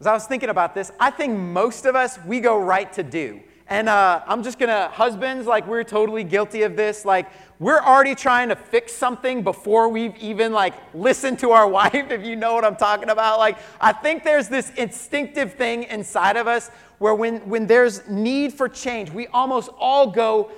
As 0.00 0.06
I 0.06 0.12
was 0.12 0.26
thinking 0.26 0.48
about 0.48 0.74
this, 0.74 0.92
I 0.98 1.10
think 1.10 1.36
most 1.36 1.84
of 1.84 1.96
us, 1.96 2.18
we 2.24 2.40
go 2.40 2.58
right 2.58 2.92
to 2.94 3.02
do. 3.02 3.40
And 3.68 3.88
uh, 3.88 4.22
I'm 4.26 4.42
just 4.42 4.58
gonna, 4.58 4.88
husbands, 4.88 5.46
like 5.46 5.66
we're 5.66 5.84
totally 5.84 6.24
guilty 6.24 6.62
of 6.62 6.76
this. 6.76 7.04
Like 7.04 7.28
we're 7.58 7.80
already 7.80 8.14
trying 8.14 8.48
to 8.50 8.56
fix 8.56 8.92
something 8.92 9.42
before 9.42 9.88
we've 9.88 10.16
even 10.18 10.52
like 10.52 10.74
listened 10.94 11.38
to 11.40 11.50
our 11.52 11.66
wife, 11.78 12.10
if 12.10 12.24
you 12.24 12.36
know 12.36 12.54
what 12.54 12.64
I'm 12.64 12.76
talking 12.76 13.10
about. 13.10 13.38
Like 13.38 13.58
I 13.80 13.92
think 13.92 14.24
there's 14.24 14.48
this 14.48 14.70
instinctive 14.76 15.54
thing 15.54 15.84
inside 15.84 16.36
of 16.36 16.46
us 16.46 16.70
where 16.98 17.14
when, 17.14 17.38
when 17.48 17.66
there's 17.66 18.08
need 18.08 18.52
for 18.52 18.68
change, 18.68 19.10
we 19.10 19.26
almost 19.28 19.70
all 19.78 20.08
go 20.08 20.50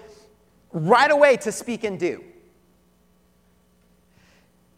right 0.74 1.10
away 1.10 1.37
to 1.38 1.52
speak 1.52 1.84
and 1.84 1.98
do. 1.98 2.22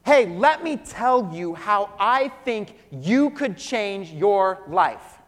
Hey, 0.05 0.27
let 0.27 0.63
me 0.63 0.77
tell 0.77 1.35
you 1.35 1.55
how 1.55 1.91
I 1.99 2.29
think 2.45 2.77
you 2.93 3.31
could 3.31 3.57
change 3.57 4.13
your 4.13 4.63
life. 4.69 5.19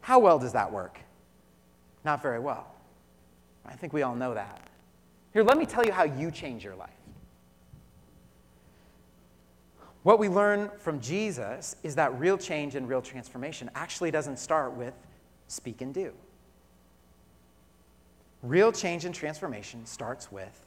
How 0.00 0.18
well 0.18 0.40
does 0.40 0.54
that 0.54 0.72
work? 0.72 0.98
Not 2.04 2.20
very 2.20 2.40
well. 2.40 2.66
I 3.64 3.74
think 3.74 3.92
we 3.92 4.02
all 4.02 4.16
know 4.16 4.34
that. 4.34 4.68
Here, 5.32 5.44
let 5.44 5.56
me 5.56 5.66
tell 5.66 5.84
you 5.84 5.92
how 5.92 6.02
you 6.02 6.32
change 6.32 6.64
your 6.64 6.74
life. 6.74 6.90
What 10.02 10.18
we 10.18 10.28
learn 10.28 10.70
from 10.78 11.00
Jesus 11.00 11.76
is 11.82 11.94
that 11.94 12.18
real 12.18 12.38
change 12.38 12.74
and 12.74 12.88
real 12.88 13.02
transformation 13.02 13.70
actually 13.74 14.10
doesn't 14.10 14.38
start 14.38 14.72
with 14.72 14.94
speak 15.46 15.82
and 15.82 15.92
do. 15.92 16.12
Real 18.42 18.72
change 18.72 19.04
and 19.04 19.14
transformation 19.14 19.84
starts 19.86 20.32
with 20.32 20.66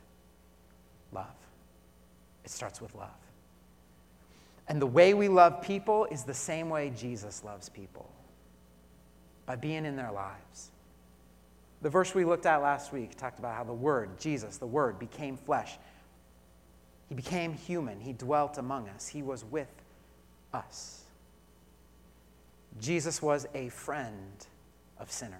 love. 1.11 1.25
It 2.43 2.51
starts 2.51 2.81
with 2.81 2.93
love. 2.95 3.09
And 4.67 4.81
the 4.81 4.87
way 4.87 5.13
we 5.13 5.27
love 5.27 5.61
people 5.61 6.05
is 6.05 6.23
the 6.23 6.33
same 6.33 6.69
way 6.69 6.91
Jesus 6.95 7.43
loves 7.43 7.69
people 7.69 8.09
by 9.45 9.55
being 9.55 9.85
in 9.85 9.95
their 9.95 10.11
lives. 10.11 10.71
The 11.81 11.89
verse 11.89 12.15
we 12.15 12.23
looked 12.23 12.45
at 12.45 12.61
last 12.61 12.93
week 12.93 13.17
talked 13.17 13.39
about 13.39 13.55
how 13.55 13.63
the 13.65 13.73
Word, 13.73 14.17
Jesus, 14.17 14.57
the 14.57 14.65
Word, 14.65 14.99
became 14.99 15.35
flesh. 15.35 15.77
He 17.09 17.15
became 17.15 17.53
human. 17.53 17.99
He 17.99 18.13
dwelt 18.13 18.57
among 18.57 18.87
us. 18.89 19.07
He 19.07 19.21
was 19.21 19.43
with 19.43 19.67
us. 20.53 21.01
Jesus 22.79 23.21
was 23.21 23.47
a 23.53 23.69
friend 23.69 24.47
of 24.97 25.11
sinners. 25.11 25.39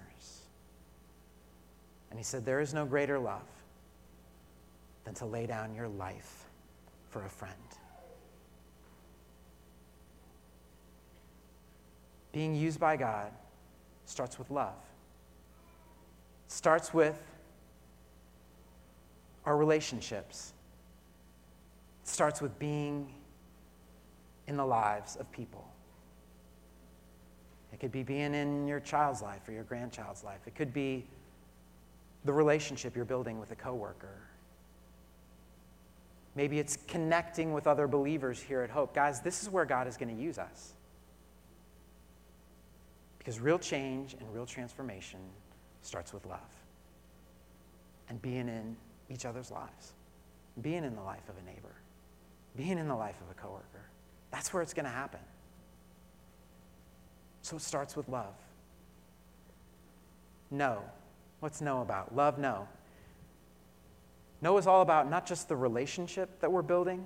And 2.14 2.20
he 2.20 2.22
said, 2.22 2.46
There 2.46 2.60
is 2.60 2.72
no 2.72 2.86
greater 2.86 3.18
love 3.18 3.42
than 5.02 5.14
to 5.14 5.26
lay 5.26 5.46
down 5.46 5.74
your 5.74 5.88
life 5.88 6.44
for 7.08 7.24
a 7.24 7.28
friend. 7.28 7.52
Being 12.30 12.54
used 12.54 12.78
by 12.78 12.96
God 12.96 13.32
starts 14.04 14.38
with 14.38 14.48
love. 14.52 14.76
Starts 16.46 16.94
with 16.94 17.20
our 19.44 19.56
relationships. 19.56 20.52
Starts 22.04 22.40
with 22.40 22.56
being 22.60 23.12
in 24.46 24.56
the 24.56 24.64
lives 24.64 25.16
of 25.16 25.28
people. 25.32 25.66
It 27.72 27.80
could 27.80 27.90
be 27.90 28.04
being 28.04 28.34
in 28.34 28.68
your 28.68 28.78
child's 28.78 29.20
life 29.20 29.48
or 29.48 29.50
your 29.50 29.64
grandchild's 29.64 30.22
life. 30.22 30.38
It 30.46 30.54
could 30.54 30.72
be 30.72 31.06
the 32.24 32.32
relationship 32.32 32.96
you're 32.96 33.04
building 33.04 33.38
with 33.38 33.50
a 33.50 33.56
coworker. 33.56 34.18
Maybe 36.34 36.58
it's 36.58 36.78
connecting 36.88 37.52
with 37.52 37.66
other 37.66 37.86
believers 37.86 38.40
here 38.40 38.62
at 38.62 38.70
Hope. 38.70 38.94
Guys, 38.94 39.20
this 39.20 39.42
is 39.42 39.50
where 39.50 39.64
God 39.64 39.86
is 39.86 39.96
going 39.96 40.14
to 40.14 40.20
use 40.20 40.38
us. 40.38 40.72
Because 43.18 43.40
real 43.40 43.58
change 43.58 44.14
and 44.18 44.34
real 44.34 44.46
transformation 44.46 45.20
starts 45.82 46.12
with 46.12 46.26
love 46.26 46.40
and 48.08 48.20
being 48.20 48.48
in 48.48 48.76
each 49.08 49.24
other's 49.24 49.50
lives, 49.50 49.92
being 50.60 50.84
in 50.84 50.94
the 50.94 51.02
life 51.02 51.26
of 51.28 51.34
a 51.42 51.46
neighbor, 51.46 51.74
being 52.56 52.78
in 52.78 52.88
the 52.88 52.96
life 52.96 53.16
of 53.20 53.30
a 53.30 53.40
coworker. 53.40 53.88
That's 54.30 54.52
where 54.52 54.62
it's 54.62 54.74
going 54.74 54.84
to 54.84 54.90
happen. 54.90 55.20
So 57.42 57.56
it 57.56 57.62
starts 57.62 57.96
with 57.96 58.08
love. 58.08 58.34
Know. 60.50 60.82
What's 61.44 61.60
know 61.60 61.82
about? 61.82 62.16
Love. 62.16 62.38
Know 62.38 62.66
is 64.56 64.66
all 64.66 64.80
about 64.80 65.10
not 65.10 65.26
just 65.26 65.46
the 65.46 65.54
relationship 65.54 66.40
that 66.40 66.50
we're 66.50 66.62
building, 66.62 67.04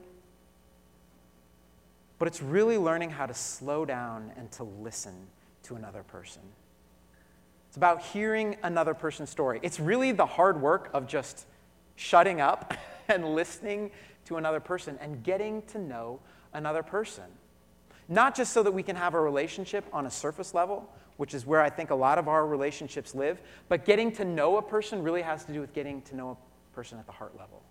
but 2.20 2.28
it's 2.28 2.40
really 2.40 2.78
learning 2.78 3.10
how 3.10 3.26
to 3.26 3.34
slow 3.34 3.84
down 3.84 4.30
and 4.36 4.48
to 4.52 4.62
listen 4.62 5.26
to 5.64 5.74
another 5.74 6.04
person. 6.04 6.42
It's 7.66 7.76
about 7.76 8.00
hearing 8.00 8.56
another 8.62 8.94
person's 8.94 9.28
story. 9.28 9.58
It's 9.64 9.80
really 9.80 10.12
the 10.12 10.26
hard 10.26 10.62
work 10.62 10.88
of 10.94 11.08
just 11.08 11.44
shutting 11.96 12.40
up 12.40 12.74
and 13.08 13.34
listening 13.34 13.90
to 14.26 14.36
another 14.36 14.60
person 14.60 14.98
and 15.00 15.24
getting 15.24 15.62
to 15.62 15.80
know 15.80 16.20
another 16.52 16.84
person. 16.84 17.24
Not 18.08 18.36
just 18.36 18.52
so 18.52 18.62
that 18.62 18.70
we 18.70 18.84
can 18.84 18.94
have 18.94 19.14
a 19.14 19.20
relationship 19.20 19.84
on 19.92 20.06
a 20.06 20.10
surface 20.12 20.54
level, 20.54 20.88
which 21.18 21.34
is 21.34 21.44
where 21.44 21.60
I 21.60 21.68
think 21.68 21.90
a 21.90 21.94
lot 21.94 22.18
of 22.18 22.28
our 22.28 22.46
relationships 22.46 23.14
live, 23.14 23.42
but 23.68 23.84
getting 23.84 24.10
to 24.12 24.24
know 24.24 24.56
a 24.56 24.62
person 24.62 25.02
really 25.02 25.22
has 25.22 25.44
to 25.44 25.52
do 25.52 25.60
with 25.60 25.74
getting 25.74 26.00
to 26.02 26.16
know 26.16 26.30
a 26.30 26.74
person 26.74 26.98
at 26.98 27.06
the 27.06 27.12
heart 27.12 27.36
level 27.36 27.62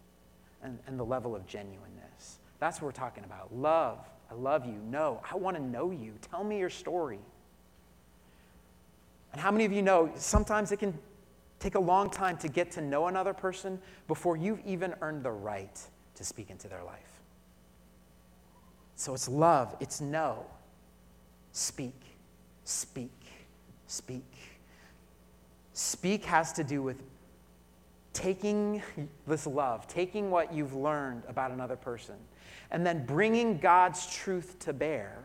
and, 0.61 0.77
and 0.85 0.99
the 0.99 1.05
level 1.05 1.35
of 1.35 1.47
genuineness. 1.47 2.39
That's 2.59 2.81
what 2.81 2.87
we're 2.87 2.91
talking 2.91 3.23
about. 3.23 3.55
Love. 3.55 3.99
I 4.29 4.33
love 4.33 4.65
you. 4.65 4.79
No, 4.89 5.21
I 5.31 5.37
want 5.37 5.55
to 5.55 5.63
know 5.63 5.91
you. 5.91 6.13
Tell 6.29 6.43
me 6.43 6.59
your 6.59 6.69
story. 6.69 7.19
And 9.31 9.41
how 9.41 9.51
many 9.51 9.63
of 9.63 9.71
you 9.71 9.81
know 9.81 10.11
sometimes 10.15 10.71
it 10.71 10.77
can 10.77 10.97
take 11.59 11.75
a 11.75 11.79
long 11.79 12.09
time 12.09 12.37
to 12.37 12.49
get 12.49 12.71
to 12.71 12.81
know 12.81 13.07
another 13.07 13.33
person 13.33 13.79
before 14.07 14.35
you've 14.35 14.59
even 14.65 14.93
earned 15.01 15.23
the 15.23 15.31
right 15.31 15.79
to 16.15 16.23
speak 16.23 16.49
into 16.49 16.67
their 16.67 16.83
life? 16.83 17.21
So 18.95 19.13
it's 19.13 19.29
love, 19.29 19.75
it's 19.79 20.01
know. 20.01 20.45
Speak, 21.53 22.01
speak, 22.65 23.11
speak. 23.87 24.23
Speak 25.73 26.25
has 26.25 26.53
to 26.53 26.63
do 26.63 26.81
with 26.81 27.01
taking 28.13 28.81
this 29.27 29.45
love, 29.45 29.87
taking 29.87 30.31
what 30.31 30.53
you've 30.53 30.73
learned 30.73 31.23
about 31.27 31.51
another 31.51 31.75
person, 31.75 32.15
and 32.71 32.85
then 32.85 33.05
bringing 33.05 33.57
God's 33.57 34.11
truth 34.13 34.57
to 34.59 34.73
bear, 34.73 35.23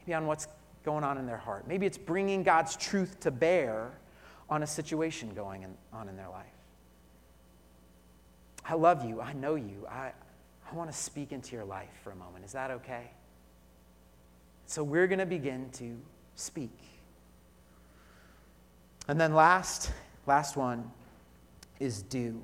maybe 0.00 0.14
on 0.14 0.26
what's 0.26 0.48
going 0.84 1.04
on 1.04 1.18
in 1.18 1.26
their 1.26 1.36
heart. 1.36 1.68
Maybe 1.68 1.86
it's 1.86 1.98
bringing 1.98 2.42
God's 2.42 2.76
truth 2.76 3.20
to 3.20 3.30
bear 3.30 3.92
on 4.50 4.62
a 4.62 4.66
situation 4.66 5.34
going 5.34 5.62
in, 5.62 5.74
on 5.92 6.08
in 6.08 6.16
their 6.16 6.28
life. 6.28 6.46
I 8.64 8.74
love 8.74 9.04
you. 9.04 9.20
I 9.20 9.32
know 9.32 9.54
you. 9.54 9.86
I, 9.88 10.12
I 10.70 10.74
want 10.74 10.90
to 10.90 10.96
speak 10.96 11.32
into 11.32 11.54
your 11.54 11.64
life 11.64 11.88
for 12.02 12.10
a 12.10 12.16
moment. 12.16 12.44
Is 12.44 12.52
that 12.52 12.70
okay? 12.70 13.10
So 14.66 14.82
we're 14.82 15.06
going 15.06 15.20
to 15.20 15.26
begin 15.26 15.70
to 15.74 15.96
speak. 16.34 16.76
And 19.08 19.20
then 19.20 19.34
last, 19.34 19.90
last 20.26 20.56
one 20.56 20.90
is 21.80 22.02
do. 22.02 22.40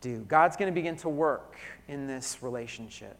Do. 0.00 0.24
God's 0.28 0.56
going 0.56 0.72
to 0.72 0.74
begin 0.74 0.96
to 0.96 1.08
work 1.08 1.56
in 1.86 2.06
this 2.06 2.42
relationship. 2.42 3.16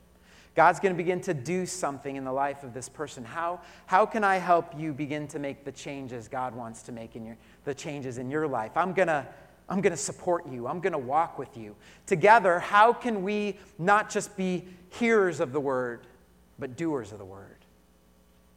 God's 0.57 0.81
going 0.81 0.95
to 0.95 0.97
begin 0.97 1.21
to 1.23 1.35
do 1.35 1.67
something 1.67 2.17
in 2.17 2.25
the 2.25 2.33
life 2.33 2.65
of 2.65 2.75
this 2.75 2.89
person. 2.89 3.25
How, 3.25 3.61
how 3.87 4.07
can 4.07 4.25
I 4.25 4.39
help 4.39 4.79
you 4.79 4.93
begin 4.93 5.29
to 5.29 5.39
make 5.39 5.65
the 5.65 5.73
changes 5.73 6.27
God 6.27 6.55
wants 6.55 6.83
to 6.83 6.93
make 6.93 7.15
in 7.15 7.25
your, 7.25 7.37
the 7.65 7.75
changes 7.75 8.19
in 8.19 8.31
your 8.31 8.49
life? 8.49 8.77
I'm 8.77 8.93
going 8.93 9.09
to 9.09 9.27
I'm 9.71 9.81
going 9.81 9.93
to 9.93 9.97
support 9.97 10.49
you. 10.51 10.67
I'm 10.67 10.81
going 10.81 10.95
to 10.95 10.99
walk 10.99 11.39
with 11.39 11.57
you. 11.57 11.77
Together, 12.05 12.59
how 12.59 12.93
can 12.93 13.23
we 13.23 13.57
not 13.79 14.11
just 14.11 14.37
be 14.37 14.65
hearers 14.91 15.39
of 15.39 15.53
the 15.53 15.61
word, 15.61 16.09
but 16.59 16.77
doers 16.77 17.13
of 17.13 17.19
the 17.19 17.25
word? 17.25 17.57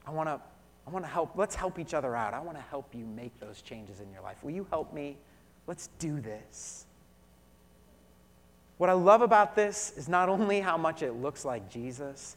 I 0.07 0.11
want 0.11 0.27
to 0.27 0.41
I 0.85 0.89
want 0.89 1.05
to 1.05 1.11
help. 1.11 1.31
Let's 1.35 1.55
help 1.55 1.79
each 1.79 1.93
other 1.93 2.15
out. 2.15 2.33
I 2.33 2.39
want 2.39 2.57
to 2.57 2.63
help 2.63 2.93
you 2.93 3.05
make 3.05 3.39
those 3.39 3.61
changes 3.61 3.99
in 3.99 4.11
your 4.11 4.21
life. 4.21 4.37
Will 4.43 4.51
you 4.51 4.67
help 4.69 4.93
me? 4.93 5.17
Let's 5.65 5.87
do 5.99 6.19
this. 6.19 6.85
What 8.77 8.89
I 8.89 8.93
love 8.93 9.21
about 9.21 9.55
this 9.55 9.93
is 9.95 10.09
not 10.09 10.29
only 10.35 10.59
how 10.59 10.77
much 10.77 11.01
it 11.01 11.13
looks 11.13 11.45
like 11.45 11.69
Jesus, 11.69 12.35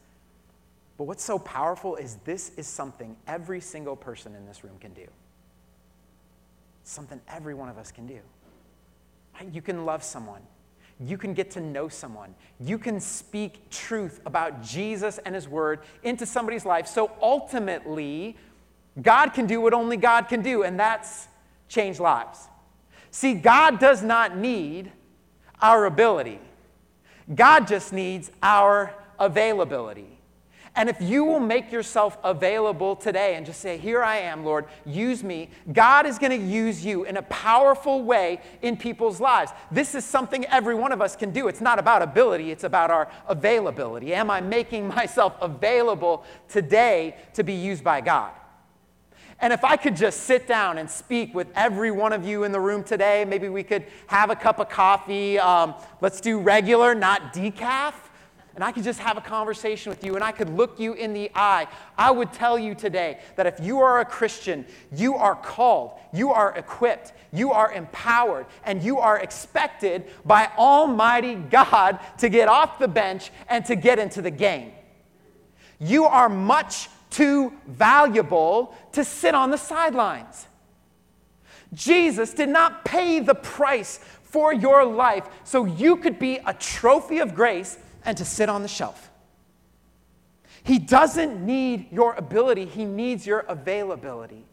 but 0.96 1.04
what's 1.04 1.24
so 1.24 1.38
powerful 1.38 1.96
is 1.96 2.16
this 2.24 2.52
is 2.56 2.66
something 2.66 3.16
every 3.26 3.60
single 3.60 3.96
person 3.96 4.34
in 4.34 4.46
this 4.46 4.64
room 4.64 4.78
can 4.80 4.92
do. 4.92 5.06
something 6.84 7.20
every 7.28 7.52
one 7.52 7.68
of 7.68 7.78
us 7.78 7.90
can 7.90 8.06
do. 8.06 8.20
You 9.52 9.60
can 9.60 9.84
love 9.84 10.04
someone. 10.04 10.40
You 10.98 11.18
can 11.18 11.34
get 11.34 11.50
to 11.52 11.60
know 11.60 11.88
someone. 11.88 12.34
You 12.58 12.78
can 12.78 13.00
speak 13.00 13.68
truth 13.70 14.20
about 14.24 14.62
Jesus 14.62 15.18
and 15.18 15.34
His 15.34 15.48
Word 15.48 15.80
into 16.02 16.24
somebody's 16.24 16.64
life. 16.64 16.86
So 16.86 17.12
ultimately, 17.20 18.36
God 19.02 19.30
can 19.30 19.46
do 19.46 19.60
what 19.60 19.74
only 19.74 19.98
God 19.98 20.28
can 20.28 20.42
do, 20.42 20.62
and 20.62 20.80
that's 20.80 21.28
change 21.68 22.00
lives. 22.00 22.48
See, 23.10 23.34
God 23.34 23.78
does 23.78 24.02
not 24.02 24.36
need 24.36 24.90
our 25.60 25.84
ability, 25.86 26.40
God 27.34 27.66
just 27.66 27.92
needs 27.92 28.30
our 28.42 28.94
availability. 29.18 30.15
And 30.76 30.90
if 30.90 31.00
you 31.00 31.24
will 31.24 31.40
make 31.40 31.72
yourself 31.72 32.18
available 32.22 32.96
today 32.96 33.36
and 33.36 33.46
just 33.46 33.62
say, 33.62 33.78
Here 33.78 34.02
I 34.02 34.18
am, 34.18 34.44
Lord, 34.44 34.66
use 34.84 35.24
me, 35.24 35.48
God 35.72 36.04
is 36.04 36.18
going 36.18 36.38
to 36.38 36.46
use 36.46 36.84
you 36.84 37.04
in 37.04 37.16
a 37.16 37.22
powerful 37.22 38.04
way 38.04 38.42
in 38.60 38.76
people's 38.76 39.18
lives. 39.18 39.52
This 39.70 39.94
is 39.94 40.04
something 40.04 40.44
every 40.46 40.74
one 40.74 40.92
of 40.92 41.00
us 41.00 41.16
can 41.16 41.30
do. 41.30 41.48
It's 41.48 41.62
not 41.62 41.78
about 41.78 42.02
ability, 42.02 42.50
it's 42.50 42.64
about 42.64 42.90
our 42.90 43.10
availability. 43.26 44.14
Am 44.14 44.30
I 44.30 44.42
making 44.42 44.86
myself 44.96 45.34
available 45.40 46.24
today 46.46 47.16
to 47.32 47.42
be 47.42 47.54
used 47.54 47.82
by 47.82 48.02
God? 48.02 48.32
And 49.40 49.52
if 49.52 49.64
I 49.64 49.76
could 49.76 49.96
just 49.96 50.24
sit 50.24 50.46
down 50.46 50.78
and 50.78 50.88
speak 50.88 51.34
with 51.34 51.48
every 51.54 51.90
one 51.90 52.12
of 52.12 52.26
you 52.26 52.44
in 52.44 52.52
the 52.52 52.60
room 52.60 52.82
today, 52.84 53.24
maybe 53.26 53.48
we 53.48 53.62
could 53.62 53.84
have 54.06 54.30
a 54.30 54.36
cup 54.36 54.58
of 54.58 54.68
coffee. 54.68 55.38
Um, 55.38 55.74
let's 56.00 56.20
do 56.20 56.38
regular, 56.38 56.94
not 56.94 57.34
decaf 57.34 57.94
and 58.56 58.64
I 58.64 58.72
could 58.72 58.84
just 58.84 58.98
have 59.00 59.18
a 59.18 59.20
conversation 59.20 59.90
with 59.90 60.02
you 60.02 60.14
and 60.14 60.24
I 60.24 60.32
could 60.32 60.48
look 60.48 60.80
you 60.80 60.94
in 60.94 61.12
the 61.12 61.30
eye, 61.34 61.68
I 61.96 62.10
would 62.10 62.32
tell 62.32 62.58
you 62.58 62.74
today 62.74 63.20
that 63.36 63.46
if 63.46 63.60
you 63.60 63.80
are 63.80 64.00
a 64.00 64.04
Christian, 64.04 64.64
you 64.90 65.14
are 65.14 65.34
called, 65.34 65.92
you 66.12 66.32
are 66.32 66.56
equipped, 66.56 67.12
you 67.34 67.52
are 67.52 67.70
empowered, 67.70 68.46
and 68.64 68.82
you 68.82 68.98
are 68.98 69.18
expected 69.20 70.06
by 70.24 70.50
Almighty 70.56 71.34
God 71.34 72.00
to 72.16 72.30
get 72.30 72.48
off 72.48 72.78
the 72.78 72.88
bench 72.88 73.30
and 73.48 73.62
to 73.66 73.76
get 73.76 73.98
into 73.98 74.22
the 74.22 74.30
game. 74.30 74.72
You 75.78 76.06
are 76.06 76.30
much 76.30 76.88
too 77.10 77.52
valuable 77.66 78.74
to 78.92 79.04
sit 79.04 79.34
on 79.34 79.50
the 79.50 79.58
sidelines. 79.58 80.46
Jesus 81.74 82.32
did 82.32 82.48
not 82.48 82.86
pay 82.86 83.20
the 83.20 83.34
price 83.34 84.00
for 84.22 84.54
your 84.54 84.82
life 84.86 85.28
so 85.44 85.66
you 85.66 85.96
could 85.96 86.18
be 86.18 86.36
a 86.46 86.54
trophy 86.54 87.18
of 87.18 87.34
grace 87.34 87.76
and 88.06 88.16
to 88.16 88.24
sit 88.24 88.48
on 88.48 88.62
the 88.62 88.68
shelf. 88.68 89.10
He 90.64 90.78
doesn't 90.78 91.44
need 91.44 91.92
your 91.92 92.14
ability, 92.14 92.64
He 92.64 92.84
needs 92.84 93.26
your 93.26 93.40
availability. 93.40 94.44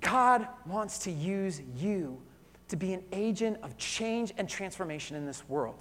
God 0.00 0.46
wants 0.66 0.98
to 1.00 1.10
use 1.10 1.60
you 1.76 2.22
to 2.68 2.76
be 2.76 2.92
an 2.92 3.02
agent 3.12 3.58
of 3.62 3.76
change 3.76 4.32
and 4.38 4.48
transformation 4.48 5.16
in 5.16 5.26
this 5.26 5.46
world. 5.48 5.76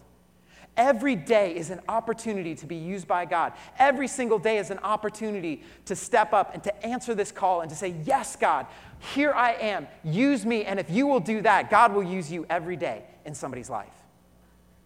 Every 0.75 1.15
day 1.15 1.55
is 1.55 1.69
an 1.71 1.81
opportunity 1.87 2.55
to 2.55 2.65
be 2.65 2.75
used 2.75 3.07
by 3.07 3.25
God. 3.25 3.53
Every 3.77 4.07
single 4.07 4.39
day 4.39 4.57
is 4.57 4.71
an 4.71 4.79
opportunity 4.79 5.63
to 5.85 5.95
step 5.95 6.33
up 6.33 6.53
and 6.53 6.63
to 6.63 6.85
answer 6.85 7.15
this 7.15 7.31
call 7.31 7.61
and 7.61 7.69
to 7.69 7.75
say, 7.75 7.95
Yes, 8.05 8.35
God, 8.35 8.65
here 9.13 9.31
I 9.31 9.53
am. 9.53 9.87
Use 10.03 10.45
me. 10.45 10.65
And 10.65 10.79
if 10.79 10.89
you 10.89 11.07
will 11.07 11.19
do 11.19 11.41
that, 11.41 11.69
God 11.69 11.93
will 11.93 12.03
use 12.03 12.31
you 12.31 12.45
every 12.49 12.75
day 12.75 13.03
in 13.25 13.33
somebody's 13.33 13.69
life. 13.69 13.98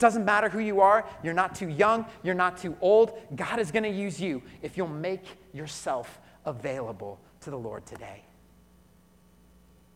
Doesn't 0.03 0.25
matter 0.25 0.49
who 0.49 0.59
you 0.59 0.81
are, 0.81 1.05
you're 1.23 1.33
not 1.33 1.55
too 1.55 1.69
young, 1.69 2.05
you're 2.23 2.35
not 2.35 2.57
too 2.57 2.75
old. 2.81 3.17
God 3.37 3.57
is 3.57 3.71
going 3.71 3.83
to 3.83 3.89
use 3.89 4.19
you 4.19 4.41
if 4.61 4.75
you'll 4.75 4.89
make 4.89 5.23
yourself 5.53 6.19
available 6.43 7.21
to 7.39 7.49
the 7.49 7.57
Lord 7.57 7.85
today. 7.85 8.21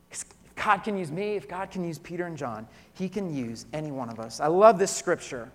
If 0.10 0.24
God 0.56 0.78
can 0.78 0.98
use 0.98 1.12
me, 1.12 1.36
if 1.36 1.50
God 1.50 1.72
can 1.72 1.84
use 1.84 2.00
Peter 2.00 2.26
and 2.26 2.38
John, 2.38 2.70
He 2.94 3.10
can 3.10 3.36
use 3.36 3.66
any 3.74 3.92
one 3.92 4.08
of 4.08 4.18
us. 4.18 4.40
I 4.40 4.48
love 4.48 4.80
this 4.80 4.96
scripture. 4.96 5.52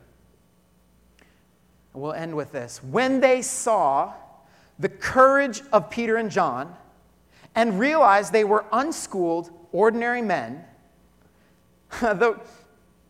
We'll 1.95 2.13
end 2.13 2.37
with 2.37 2.53
this. 2.53 2.85
When 2.85 3.21
they 3.21 3.41
saw 3.41 4.13
the 4.79 4.91
courage 4.91 5.63
of 5.73 5.89
Peter 5.89 6.19
and 6.19 6.31
John 6.31 6.77
and 7.55 7.81
realized 7.81 8.35
they 8.35 8.45
were 8.45 8.67
unschooled, 8.71 9.51
ordinary 9.73 10.21
men, 10.21 10.63
the, 12.03 12.39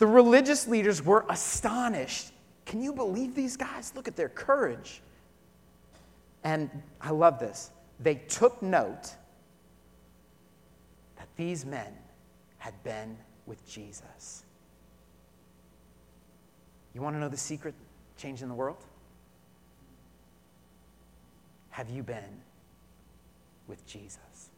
the 0.02 0.06
religious 0.08 0.66
leaders 0.66 1.00
were 1.00 1.24
astonished. 1.28 2.32
Can 2.66 2.82
you 2.82 2.92
believe 2.92 3.36
these 3.36 3.56
guys? 3.56 3.92
Look 3.94 4.08
at 4.08 4.16
their 4.16 4.28
courage. 4.28 5.00
And 6.42 6.68
I 7.00 7.10
love 7.10 7.38
this. 7.38 7.70
They 8.00 8.16
took 8.16 8.60
note 8.60 9.14
that 11.14 11.28
these 11.36 11.64
men 11.64 11.92
had 12.58 12.74
been 12.82 13.16
with 13.46 13.64
Jesus. 13.64 14.42
You 16.94 17.00
want 17.00 17.14
to 17.14 17.20
know 17.20 17.28
the 17.28 17.36
secret 17.36 17.76
change 18.16 18.42
in 18.42 18.48
the 18.48 18.56
world? 18.56 18.84
Have 21.70 21.88
you 21.88 22.02
been 22.02 22.40
with 23.68 23.86
Jesus? 23.86 24.50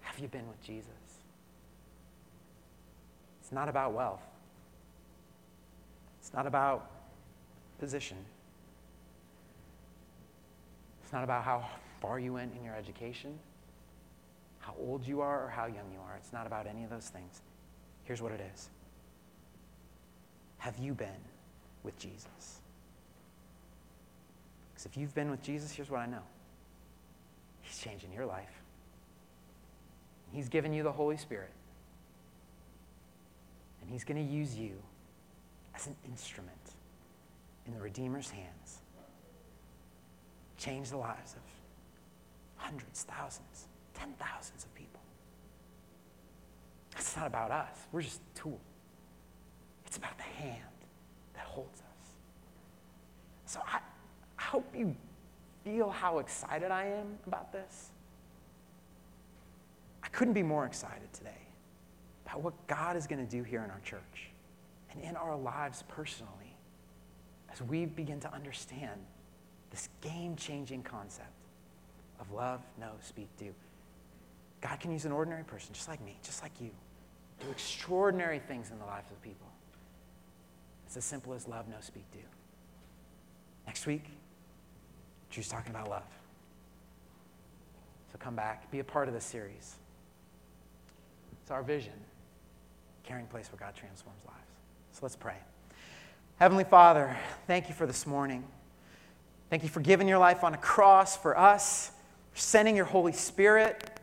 Have 0.00 0.18
you 0.18 0.26
been 0.26 0.48
with 0.48 0.60
Jesus? 0.64 1.07
It's 3.48 3.52
not 3.54 3.70
about 3.70 3.94
wealth. 3.94 4.20
It's 6.20 6.34
not 6.34 6.46
about 6.46 6.90
position. 7.78 8.18
It's 11.02 11.14
not 11.14 11.24
about 11.24 11.44
how 11.44 11.66
far 12.02 12.18
you 12.18 12.34
went 12.34 12.54
in 12.54 12.62
your 12.62 12.74
education, 12.74 13.38
how 14.58 14.74
old 14.78 15.06
you 15.06 15.22
are, 15.22 15.46
or 15.46 15.48
how 15.48 15.64
young 15.64 15.90
you 15.94 15.98
are. 15.98 16.16
It's 16.18 16.30
not 16.30 16.46
about 16.46 16.66
any 16.66 16.84
of 16.84 16.90
those 16.90 17.08
things. 17.08 17.40
Here's 18.04 18.20
what 18.20 18.32
it 18.32 18.42
is 18.52 18.68
Have 20.58 20.76
you 20.76 20.92
been 20.92 21.08
with 21.84 21.98
Jesus? 21.98 22.60
Because 24.74 24.84
if 24.84 24.94
you've 24.98 25.14
been 25.14 25.30
with 25.30 25.40
Jesus, 25.42 25.72
here's 25.72 25.88
what 25.88 26.00
I 26.00 26.06
know 26.06 26.24
He's 27.62 27.78
changing 27.78 28.12
your 28.12 28.26
life, 28.26 28.60
He's 30.34 30.50
given 30.50 30.74
you 30.74 30.82
the 30.82 30.92
Holy 30.92 31.16
Spirit. 31.16 31.52
And 33.88 33.94
He's 33.94 34.04
going 34.04 34.22
to 34.22 34.32
use 34.32 34.54
you 34.54 34.72
as 35.74 35.86
an 35.86 35.96
instrument 36.06 36.74
in 37.66 37.72
the 37.72 37.80
Redeemer's 37.80 38.28
hands. 38.28 38.80
Change 40.58 40.90
the 40.90 40.98
lives 40.98 41.32
of 41.32 41.40
hundreds, 42.56 43.04
thousands, 43.04 43.68
ten 43.94 44.12
thousands 44.18 44.64
of 44.64 44.74
people. 44.74 45.00
It's 46.98 47.16
not 47.16 47.28
about 47.28 47.50
us. 47.50 47.78
We're 47.90 48.02
just 48.02 48.20
a 48.34 48.38
tool. 48.38 48.60
It's 49.86 49.96
about 49.96 50.18
the 50.18 50.24
hand 50.24 50.60
that 51.32 51.44
holds 51.44 51.80
us. 51.80 52.08
So 53.46 53.60
I, 53.66 53.78
I 54.38 54.42
hope 54.42 54.66
you 54.76 54.94
feel 55.64 55.88
how 55.88 56.18
excited 56.18 56.70
I 56.70 56.88
am 56.88 57.18
about 57.26 57.54
this. 57.54 57.88
I 60.02 60.08
couldn't 60.08 60.34
be 60.34 60.42
more 60.42 60.66
excited 60.66 61.10
today 61.14 61.47
about 62.28 62.42
what 62.42 62.66
God 62.66 62.96
is 62.96 63.06
going 63.06 63.24
to 63.24 63.30
do 63.30 63.42
here 63.42 63.62
in 63.64 63.70
our 63.70 63.80
church 63.80 64.30
and 64.92 65.02
in 65.02 65.16
our 65.16 65.36
lives 65.36 65.82
personally 65.88 66.56
as 67.50 67.62
we 67.62 67.86
begin 67.86 68.20
to 68.20 68.32
understand 68.34 69.00
this 69.70 69.88
game 70.02 70.36
changing 70.36 70.82
concept 70.82 71.32
of 72.20 72.30
love, 72.32 72.60
know, 72.78 72.92
speak, 73.00 73.28
do. 73.38 73.54
God 74.60 74.78
can 74.80 74.90
use 74.90 75.04
an 75.04 75.12
ordinary 75.12 75.44
person 75.44 75.72
just 75.72 75.88
like 75.88 76.04
me, 76.04 76.16
just 76.22 76.42
like 76.42 76.52
you, 76.60 76.70
do 77.40 77.50
extraordinary 77.50 78.40
things 78.40 78.70
in 78.70 78.78
the 78.78 78.84
lives 78.84 79.10
of 79.10 79.22
people. 79.22 79.46
It's 80.86 80.96
as 80.96 81.04
simple 81.04 81.32
as 81.34 81.46
love, 81.46 81.68
know, 81.68 81.76
speak, 81.80 82.04
do. 82.12 82.18
Next 83.66 83.86
week, 83.86 84.04
Drew's 85.30 85.48
talking 85.48 85.70
about 85.70 85.88
love. 85.88 86.02
So 88.10 88.18
come 88.18 88.34
back, 88.34 88.70
be 88.70 88.80
a 88.80 88.84
part 88.84 89.06
of 89.08 89.14
this 89.14 89.24
series. 89.24 89.76
It's 91.42 91.50
our 91.50 91.62
vision, 91.62 91.92
caring 93.08 93.26
place 93.26 93.50
where 93.50 93.58
God 93.58 93.74
transforms 93.74 94.20
lives. 94.26 94.38
So 94.92 95.00
let's 95.02 95.16
pray. 95.16 95.36
Heavenly 96.36 96.64
Father, 96.64 97.16
thank 97.46 97.70
you 97.70 97.74
for 97.74 97.86
this 97.86 98.06
morning. 98.06 98.44
Thank 99.48 99.62
you 99.62 99.70
for 99.70 99.80
giving 99.80 100.06
your 100.06 100.18
life 100.18 100.44
on 100.44 100.52
a 100.52 100.58
cross 100.58 101.16
for 101.16 101.36
us, 101.38 101.90
for 102.32 102.38
sending 102.38 102.76
your 102.76 102.84
Holy 102.84 103.12
Spirit. 103.12 103.98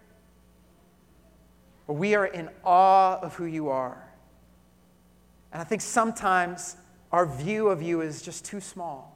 We 1.86 2.16
are 2.16 2.26
in 2.26 2.49
awe 2.64 3.20
of 3.20 3.36
who 3.36 3.45
you 3.45 3.70
are. 3.70 4.10
And 5.53 5.62
I 5.62 5.66
think 5.66 5.84
sometimes 5.84 6.76
our 7.12 7.28
view 7.28 7.68
of 7.68 7.84
you 7.84 8.01
is 8.01 8.24
just 8.24 8.43
too 8.43 8.60
small 8.60 9.16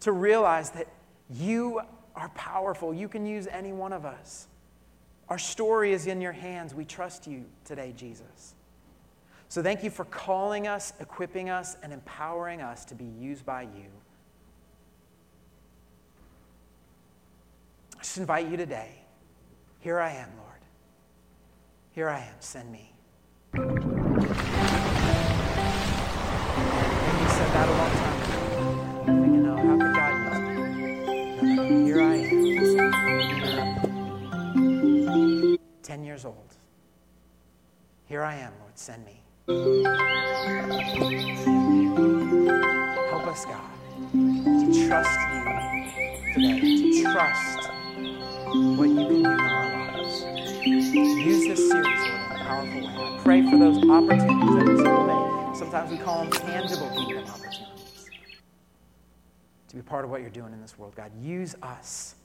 to 0.00 0.12
realize 0.12 0.70
that 0.70 0.88
you 1.28 1.82
are 2.16 2.30
powerful. 2.30 2.94
You 2.94 3.08
can 3.08 3.26
use 3.26 3.46
any 3.46 3.74
one 3.74 3.92
of 3.92 4.06
us. 4.06 4.46
Our 5.28 5.38
story 5.38 5.92
is 5.92 6.06
in 6.06 6.22
your 6.22 6.32
hands. 6.32 6.74
We 6.74 6.86
trust 6.86 7.26
you 7.26 7.44
today, 7.66 7.92
Jesus. 7.94 8.54
So 9.50 9.62
thank 9.62 9.82
you 9.82 9.88
for 9.88 10.04
calling 10.04 10.66
us, 10.66 10.92
equipping 11.00 11.48
us, 11.48 11.78
and 11.82 11.90
empowering 11.92 12.60
us 12.60 12.84
to 12.86 12.94
be 12.94 13.06
used 13.06 13.46
by 13.46 13.62
you. 13.62 13.90
I 17.96 18.00
just 18.02 18.18
invite 18.18 18.46
you 18.48 18.58
today. 18.58 18.90
Here 19.80 19.98
I 20.00 20.10
am, 20.12 20.28
Lord. 20.36 20.60
Here 21.92 22.10
I 22.10 22.18
am. 22.18 22.34
Send 22.40 22.70
me. 22.70 22.92
Maybe 23.54 23.64
you 23.64 23.78
said 27.30 27.50
that 27.54 27.68
a 27.68 27.72
long 27.72 27.90
time 27.92 28.22
ago. 28.22 28.34
Thinking, 29.06 29.42
no, 29.44 29.56
how 29.56 29.76
could 29.78 29.94
God 29.96 30.12
use 30.28 30.40
me? 31.42 31.84
Here 31.86 32.02
I 32.02 32.14
am. 35.36 35.58
Ten 35.82 36.04
years 36.04 36.24
old. 36.26 36.56
Here 38.04 38.22
I 38.22 38.34
am, 38.34 38.52
Lord. 38.60 38.78
Send 38.78 39.04
me. 39.06 39.22
Help 39.48 39.56
us, 43.26 43.46
God, 43.46 43.64
to 44.12 44.86
trust 44.86 45.18
you 45.32 45.40
today, 46.34 46.60
to 46.60 47.02
trust 47.02 47.70
what 48.76 48.88
you 48.90 48.94
can 48.94 49.08
do 49.08 49.20
in 49.20 49.26
our 49.26 49.96
lives. 49.96 50.22
Use 50.66 51.48
this 51.48 51.66
series, 51.66 51.86
in 51.86 52.14
a 52.14 52.44
powerful 52.44 52.80
way. 52.82 52.92
I 52.94 53.20
pray 53.24 53.40
for 53.50 53.56
those 53.56 53.78
opportunities 53.88 54.56
every 54.60 54.76
single 54.76 55.06
day. 55.06 55.58
Sometimes 55.58 55.90
we 55.92 55.96
call 55.96 56.24
them 56.24 56.30
tangible 56.30 56.90
kingdom 56.90 57.24
opportunities. 57.26 58.10
To 59.68 59.76
be 59.76 59.80
part 59.80 60.04
of 60.04 60.10
what 60.10 60.20
you're 60.20 60.28
doing 60.28 60.52
in 60.52 60.60
this 60.60 60.78
world, 60.78 60.94
God, 60.94 61.10
use 61.22 61.56
us 61.62 62.16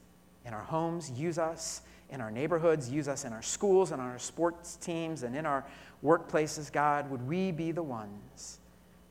in 0.46 0.54
our 0.54 0.64
homes, 0.64 1.10
use 1.10 1.40
us 1.40 1.84
in 2.14 2.22
our 2.22 2.30
neighborhoods, 2.30 2.89
use 2.89 3.07
us 3.07 3.26
in 3.26 3.34
our 3.34 3.41
schools 3.41 3.91
and 3.91 3.99
our 3.99 4.20
sports 4.20 4.76
teams 4.76 5.24
and 5.24 5.36
in 5.36 5.47
our 5.47 5.66
workplaces, 6.03 6.72
God, 6.72 7.09
would 7.09 7.28
we 7.28 7.51
be 7.51 7.72
the 7.72 7.82
ones 7.82 8.59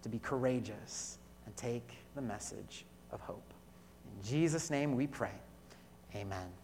to 0.02 0.08
be 0.08 0.20
courageous 0.20 1.18
and 1.44 1.56
take 1.56 1.96
the 2.14 2.22
message 2.22 2.84
of 3.10 3.20
hope? 3.20 3.52
In 4.06 4.24
Jesus' 4.24 4.70
name 4.70 4.94
we 4.94 5.08
pray. 5.08 5.34
Amen. 6.14 6.61